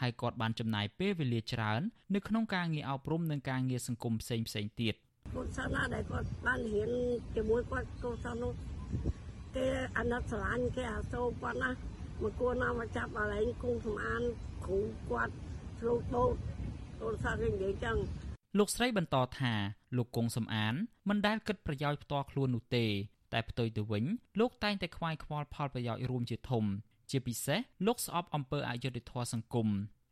[0.00, 1.80] ហើយគាត់បានចំណាយពេលវេលាច្រើន
[2.14, 4.94] នៅក្នុងការងារអប់រំនិងការងារសង្គមផ្សេងផ្សេងទៀត
[5.34, 6.90] កូនសិស្សណាដែលគាត់បានរៀន
[7.36, 8.52] ជាមួយគាត់កូនសិស្សនោះ
[9.56, 9.66] គេ
[9.98, 11.70] អាណិតស្រឡាញ់គេអាសូរគាត់ណា
[12.22, 14.22] មកគួរណាមកចាប់កន្លែងគង់សម្អាន
[14.64, 14.78] គ្រូ
[15.10, 15.34] គាត់
[15.78, 16.34] ឆ្លូតបោត
[17.02, 17.96] កូនសិស្សគេនិយាយចឹង
[18.58, 19.52] លោកស្រីបន្តថា
[19.96, 20.74] លោកគង់សំអាន
[21.08, 22.86] មិនដែលគិតប្រយោជន៍ផ្ទាល់ខ្លួននោះទេ
[23.32, 24.04] តែផ្ទុយទៅវិញ
[24.40, 26.64] លោកតែងតែខ្វាយខ្វល់ផលប្រយោជន៍រួមជាធំ
[27.14, 29.68] ជាពិសេសលោកស្អប់អំពើអយុត្តិធម៌សង្គម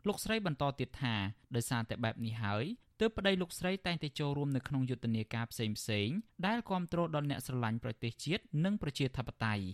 [0.06, 1.14] លោកស្រីបន្តទៀតថា
[1.54, 2.64] ដោយសារតែបែបនេះហើយ
[3.00, 6.08] ទើបប្តីលោកស្រីតែងតែចូលរួមនៅក្នុងយុទ្ធនាការផ្សេងផ្សេង
[6.46, 9.64] ដែលគ្រប់គ្រងដល់អ្នកស្រឡាញ់ប្រទេសជាតិនិងប្រជាធិបតេយ្យ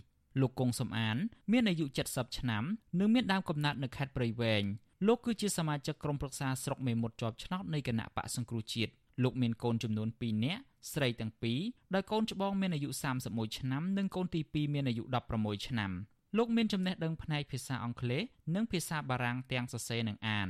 [0.41, 1.17] លោកគង់សំអាន
[1.51, 2.63] មានអាយុ70ឆ្នាំ
[2.99, 4.63] និងមានដើមកំណើតនៅខេត្តព្រៃវែង
[5.07, 8.91] លោកគឺជាសមាជិកក្រុមប្រឹក្សាស្រុកមេមត់ជាប់ឆ្នោតនៃគណៈបកសង្គ្រោះជាតិ
[9.23, 10.61] លោកមានកូនចំនួន2នាក់
[10.91, 11.59] ស្រីទាំងពីរ
[11.95, 12.89] ដោយកូនច្បងមានអាយុ
[13.23, 15.03] 31ឆ្នាំនិងកូនទី2មានអាយុ
[15.35, 15.91] 16ឆ្នាំ
[16.37, 18.23] លោកមានចំណេះដឹងផ្នែកភាសាអង់គ្លេស
[18.55, 20.49] និងភាសាបារាំងទាំងសរសេរនិងអាន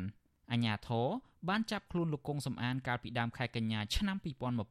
[0.51, 1.07] អញ្ញាធរ
[1.49, 4.17] បានចាប់ខ្លួនលោកកុងសំអានកាលពីដើមខែកញ្ញាឆ្នាំ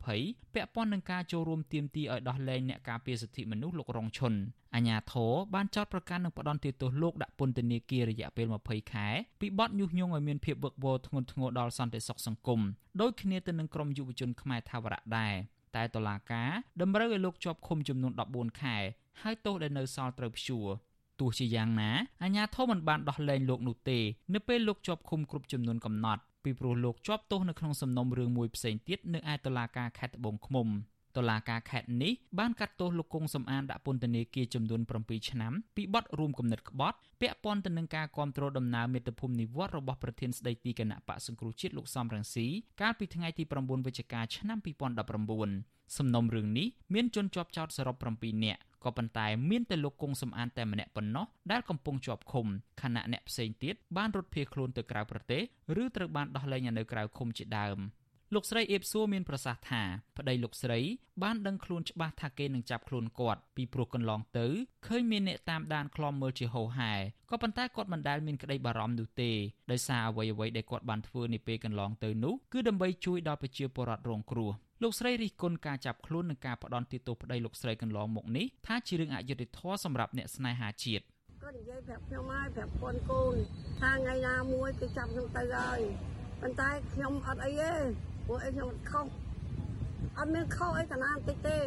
[0.04, 4.34] 2020ពាក់ព័ន្ធនឹងការចូលរួមទាមទារឲ្យដោះលែងអ្នកការពារសិទ្ធិមនុស្សលោករងឈុន
[4.74, 9.09] អញ្ញាធរបានចោទប្រកាន់និងផ្ដន់ទោសលោកដាក់ពន្ធនាគាររយៈពេល20ខែ
[9.40, 12.61] ពីបទញុះញង់ឲ្យមានភាពវឹកវរធ្ងន់ធ្ងរដល់សន្តិសុខសង្គម
[13.00, 15.34] ដោយគ្នាទៅនឹងក្រុមយុវជនខ្មែរថាវរៈដែរ
[15.76, 16.50] តែតុលាការ
[16.82, 18.76] តម្រូវឲ្យលោកជាប់ឃុំចំនួន14ខែ
[19.22, 20.68] ហើយទោសដែលនៅសល់ត្រូវព្យួរ
[21.21, 21.91] ទោះជាយ៉ាងណា
[22.23, 23.99] អាជ្ញាធរមិនបានដោះលែងលោកនោះទេ
[24.35, 30.69] នៅពេលលោកជាប់ឃុំគ្រប់ចំនួនកំណត់ពីព្រោះលោកជាប់ទោសនៅក្នុងសំណុំរឿងមួយផ្សេងទៀតនៅឯតុលាការខេត្តត្បូងឃ្មុំ
[31.16, 42.47] តុលាការខេត្តនេះបានកាត់ទោសលោកគង់សំអានដាក់ពន្ធនាគារចំនួន7ឆ្នាំពីបទរួមគំនិតក្បត់ពាក់ព័ន្ធទៅនឹងការគ្រប់គ្រងដំណើរមាតុភូមិនិវត្តរបស់ប្រធានស្ដីទីគណៈបកសង្គ្រោះជាតិលោកសំរងស៊ី
[42.81, 44.59] កាលពីថ្ងៃទី9វិច្ឆិកាឆ្នាំ
[45.27, 52.47] 2019សំណុំរឿងនេះមានជនជាប់ចោតសរុប7នាក់ ក៏ប៉ុន្តែមានតែលោកគង់សំអានតែម្នាក់ប៉ុណ្ណោះដែលកំពុងជាប់ឃុំ
[52.83, 55.43] ខណៈអ្នកផ្សេងទៀតបានរត់ភៀសខ្លួនទៅក្រៅប្រទេស
[55.83, 57.79] ឬត្រូវបានដោះលែងនៅក្រៅឃុំជាដើម
[58.35, 59.83] លោកស្រីអៀបសួរមានប្រសាសន៍ថា
[60.18, 60.81] ប្តីលោកស្រី
[61.22, 64.47] បានដឹងខ្លួនច្បាស់ថាគេនឹងចាប់ខ្លួនគាត់ពីព្រោះកន្លងទៅ
[64.87, 66.93] ឃើញមានអ្នកតាមដានខ្លំមើលជាហោហែ
[67.31, 69.31] ក៏ប៉ុន្តែគាត់មិនដែលមានក្តីបារម្ភនោះទេ
[69.70, 74.51] ដោយសារអ្វីអ្វីដែលគាត់បានធ្វើនាពេលកន្លងទៅនោះគឺដើម្បីជួយដល់ប្រជាពលរដ្ឋរងគ្រោះ
[74.83, 81.05] លោកស្រីរិះគន់ការចាប់ខ្លួននិងការផ្ដន់ទោសប្តីលោកស្រីកន្លងមកនេះថាជារឿងអយុត្តិធម៌សម្រាប់អ្នកស្នេហាជាតិ
[81.43, 83.35] គាត់និយាយប្រាប់ខ្ញុំហើយប្រាប់កូនកូន
[83.81, 85.81] ថាថ្ងៃណាមួយគេចាប់ខ្ញុំទៅហើយ
[86.41, 87.72] ប៉ុន្តែខ្ញុំអត់អីទេ
[88.29, 89.07] ព្រោះអីខ្ញុំខុស
[90.18, 91.59] អត់មានខុសអីកណាបន្តិចទេ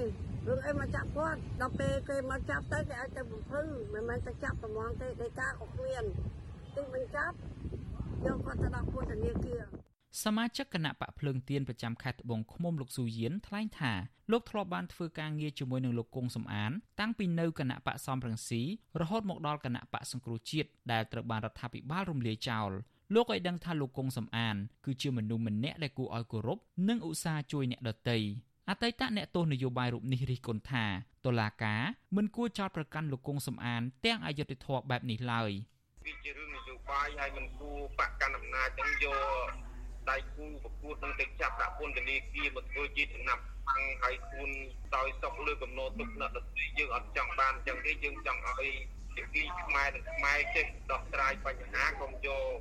[0.48, 6.04] រឿងអីមកចាប់គាត់ដល់ពេលគេមកចាប់ទៅគេឲ្យទៅបំភ្លឺមិនមែនទៅចាប់ប្រមងទេដេកាក៏គ្មាន
[6.76, 7.36] ទីមិនចាប់
[8.26, 9.62] យកគាត់ទៅដល់ពន្ធនាគារ
[10.24, 13.94] សមាជិកគណៈបកភ្លើងទៀនប្រចាំខេត្តត្បូងឃ្មុំលោកស៊ូយៀនថ្លែងថា
[14.32, 18.62] លោកធ្លាប់បានធ្វើការងារជាមួយនឹងលោកគង់សំអាន តាំងពីនៅគណៈបកសំរងស៊ី
[19.02, 22.72] រហូតមកដល់គណៈបកសង្គ្រោះជាតិដែលត្រូវបានរដ្ឋាភិបាលរំលាយចោល
[23.16, 24.56] លោកឲ្យដឹងថាលោកគង់សំអាន
[24.86, 26.58] គឺជាមនុស្សម្នាក់ដែលគួរឲ្យគោរព
[26.90, 28.18] និងឧស្សាហ៍ជួយអ្នកដទៃ
[28.70, 30.86] អតីតអ្នកទោសនយោបាយរូបនេះរិះគន់ថា
[31.26, 31.82] តុលាការ
[32.16, 35.52] មិនគួរចោទប្រកាន់លោកគង់សំអាន ទាំងអយុត្តិធម៌បែបនេះឡើយ
[36.06, 39.48] វាជារឿងនយោបាយហើយមិនគួរបកកាន់អំណាចទាំងយក
[40.10, 44.50] ដៃគូប្រកួតនឹងទៅចាប់ដាក់ពន្ធនាគារមកធ្វើជាចំណាប់បាំងហើយខ្លួន
[44.96, 48.72] ដោយសុកលើកំណត់ទុកអ្នកដទៃយើងអត់ចង់បានអញ្ចឹងទេយើងចង់ឲ្យ
[49.16, 52.58] ជាគីខ្មែរនិងខ្មែរចេះដោះស្រាយបញ្ហាកុំយក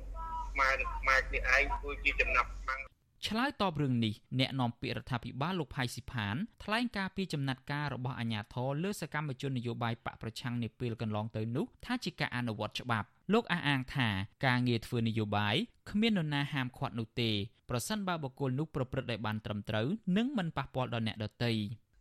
[0.51, 2.81] ខ្មែរនិងខ្មែរគ្នាឯងធ្វើជាចំណាប់បាំង
[3.27, 14.09] ឆ្លើយតបរឿងនេះអ្នកនាំពាក្យរដ្ឋាភិបាលលោកផៃស៊ីផានថ្លែងការពីចំណាត់ការរបស់អាជ្ញាធរលើសកម្មជននយោបាយបកប្រឆាំងនាពេលកន្លងទៅនោះថាជាការអនុវត្តច្បាប់លោកអះអាងថា
[14.45, 15.55] ការងារធ្វើនយោបាយ
[15.89, 17.31] គ្មាននរណាហាមឃាត់នោះទេ
[17.69, 19.87] ប្រសិនបើបុគ្គលនោះប្រព្រឹត្តដោយបានត្រឹមត្រូវ
[20.17, 21.51] និងមិនប៉ះពាល់ដល់អ្នកដទៃ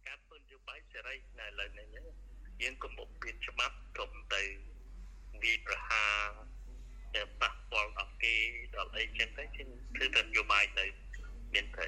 [0.09, 1.86] ការធ្វើនយោបាយសេរីនៅឡើយនេះ
[2.62, 4.42] យើងកុំបំពានច្បាប់កុំទៅ
[5.42, 6.28] វាប្រហារ
[7.14, 8.34] តែប៉ះពាល់ដល់ គេ
[8.76, 9.62] ដល់អីចឹងទៅគឺ
[9.94, 10.84] ធ្វើទៅនយោបាយទៅ
[11.54, 11.86] មានតែ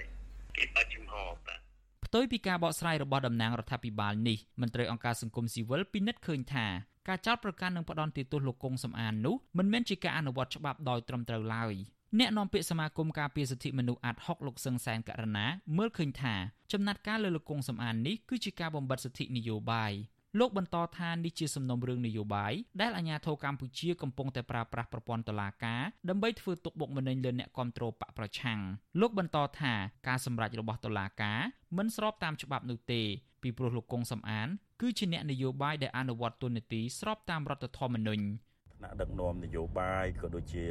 [0.57, 1.15] គេបាច់ចំហ
[1.47, 1.61] បាទ
[2.05, 6.67] ផ្ទុយពីការបកស្រាយរបស់តំណាងរដ្ឋាភិបាលនេះមន្ត្រីអង្គការសង្គមស៊ីវិលពិនិត្យឃើញថា
[7.09, 11.75] ការចោទប្រកាន់និងផ្ដន់ទោសលោកកុងសំអាននោះមិនមែនជាការអនុវត្តច្បាប់ដោយត្រឹមត្រូវឡើយ
[12.19, 16.35] អ្នកនាំពាក្យសមាគមការពារសិទ្ធិមនុស្សអាត់ហុកលោកសឹងសែនករណាមើលឃើញថា
[16.73, 19.93] ចំណាត់ការលើលោកកុងសំអាននេះគឺជាការបំបិទសិទ្ធិនយោបាយ
[20.39, 28.61] លោកបន្តថានេះជាសំណុំរឿងនយោបាយដែលអាជ្ញាធរកម្ពុជាកំពុងតែប្រើប្រាស់ប្រព័ន្ធតុលាការដើម្បីធ្វើទុកបុកម្នេញលើអ្នកគ្រប់គ្រងបកប្រឆាំង
[29.01, 29.73] លោកបន្តថា
[30.09, 31.39] ការសម្រេចរបស់តុលាការ
[31.77, 33.03] មិនស្របតាមច្បាប់នោះទេ
[33.43, 34.49] ពីព្រោះលោកកុងសំអាន
[34.81, 38.25] គឺជាអ្នកនយោបាយដែលអនុវត្តទូនាទីស្របតាមរដ្ឋធម្មនុញ្ញ
[38.79, 40.65] ថ្នាក់ដឹកនាំនយោបាយក៏ដូចជា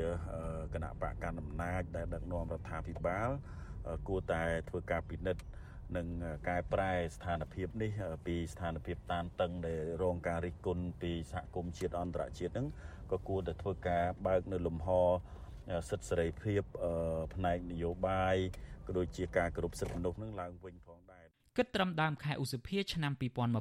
[0.74, 3.30] គណៈបកកណ្ដាលអំណាចដែលដឹកនាំរដ្ឋាភិបាល
[4.08, 5.42] គួរតែធ្វើការពិនិត្យ
[5.98, 6.08] និង
[6.48, 7.92] កែប្រែស្ថានភាពនេះ
[8.26, 12.68] ពីស្ថានភាពតានតឹងដែលរងការរិះគន់ពីសហគមន៍ជាតិអន្តរជាតិហ្នឹង
[13.12, 14.90] ក៏គួរតែធ្វើការបើកនៅលំហ
[15.90, 16.62] សិទ្ធិសេរីភាព
[17.36, 18.36] ផ្នែកនយោបាយ
[18.88, 20.91] ក៏ដូចជាការគោរពសិទ្ធិមនុស្សនឹងឡើងវិញផងដែរ
[21.58, 23.14] គិតត្រឹមដើមខែឧសភាឆ្នាំ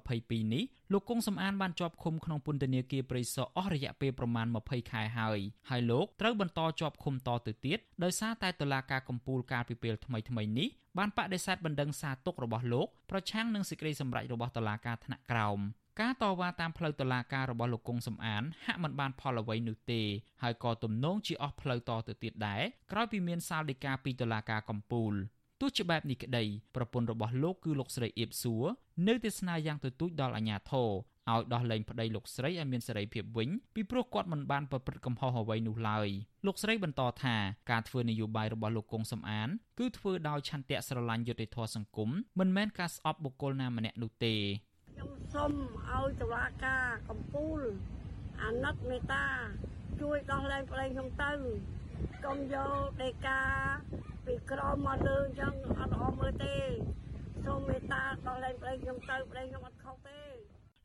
[0.02, 5.38] 2022នេះលោកគង់សំអានបានជាប់ឃុំក្នុងពន្ធនាគារព្រៃសរអស់រយៈពេលប្រមាណ20ខែហើយ
[5.70, 10.68] ហើយលោកត្រូវបន្តជាប់ឃុំតទៅទៀតដោយសារតែតុលាការកំពូលកាលពីពេលថ្មីៗនេះ
[10.98, 15.60] បានបដិសេធបណ្ដឹងសារទុករបស់លោកប្រឆាំងនឹងសេចក្តីសម្រេចរបស់តុលាការថ្នាក់ក្រោម
[16.00, 20.02] ការតវ៉ាតាមផ្លូវតុលាការរបស់លោកកុងសំអានហាក់មិនបានផលអ្វីនោះទេ
[20.42, 22.62] ហើយក៏ទំនងជាអស់ផ្លូវតទៅទៀតដែរ
[22.92, 25.14] ក្រោយពីមានសាលដីកាពីតុលាការកំពូល
[25.60, 26.44] ទោះជាបែបនេះក្តី
[26.76, 28.64] ប្រពន្ធរបស់លោកគឺលោកស្រីអៀបសួរ
[29.08, 30.88] នៅតែស្នើយ៉ាងទទូចដល់អាជ្ញាធរ
[31.32, 36.08] ឲ្យដោះលែងប្តីលោកស្រីឲ្យមានសេរីភាពវិញពីព្រោះគាត់មិនបានប្រព្រឹត្តកំហុសអ្វីនោះឡើយ
[36.46, 37.36] លោកស្រីបន្តថា
[37.70, 39.48] ការធ្វើនយោបាយរបស់លោកកុងសំអាន
[39.78, 44.34] គឺធ្វើដោយឆន្ទៈស្រឡាញ់យុត្តិធម៌សង្គមមិនមែនការស្អប់បុគ្គលណាម្នាក់នោះទេ
[44.92, 45.52] ខ្ញុំសូម
[45.90, 47.60] ឲ្យតុលាការកំពូល
[48.42, 49.26] អាណិតមេត្តា
[50.00, 51.32] ជួយដោះលែងប្តីខ្ញុំទៅ
[52.24, 53.40] កុំយកដេកា
[54.26, 56.56] ពីក្រមមកលើអញ្ចឹងអត់ល្អមើលទេ
[57.44, 60.20] សូមមេត្តាដោះលែងប្តីខ្ញុំទៅប្តីខ្ញុំអត់ខុសទេ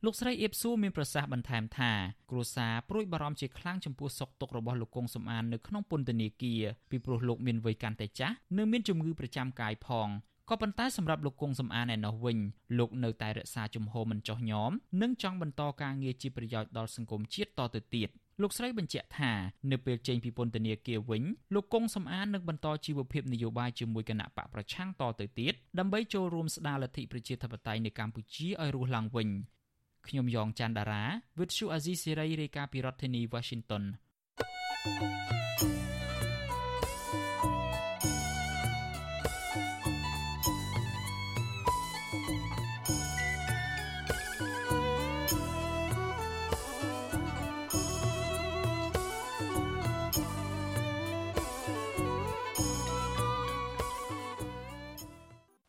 [0.05, 1.91] លោកស្រីអៀបសួរមានប្រសាសន៍បន្ថែមថា
[2.31, 10.07] គ្រួសារព្រួយបារម្ភជាខ្លាំងចំពោះសុខទុក្ខរបស់លោកកុងសំអាននៅក្នុងពន្ធនាគារពីព្រោះលោកមានវ័យកាន់តែចាស់និងមានជំងឺប្រចាំកាយផង
[10.49, 12.37] ក៏ប៉ុន្តែសម្រាប់លោកគង់សំអានឯណោះវិញ
[12.77, 14.71] លោកនៅតែរក្សាជំហរមិនចោះញោម
[15.01, 18.09] និងចង់បន្តការងារជាប្រយោជន៍ដល់សង្គមជាតិតទៅទៀត
[18.41, 19.31] លោកស្រីបញ្ជាក់ថា
[19.71, 21.23] នៅពេលចេញពីពន្ធនាគារវិញ
[21.53, 29.29] លោកគង់សំអាននឹងបន្តជីវភាពនយោបាយជាមួយគណៈបកប្រឆាំងតទៅទៀតដើម្បីចូលរួមស្ដារលទ្ធិប្រជាធិបតេយ្យនៅកម្ពុជាឲ្យរស់ឡើងវិញ
[30.07, 31.03] ខ្ញុំយ៉ងច័ន្ទដារា
[31.39, 33.83] វិទ្យុអាស៊ីសេរីរាយការណ៍ពីរដ្ឋធានី Washington
[34.85, 36.14] thank you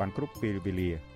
[0.00, 0.90] បានគ្រប់ពេលវេលា។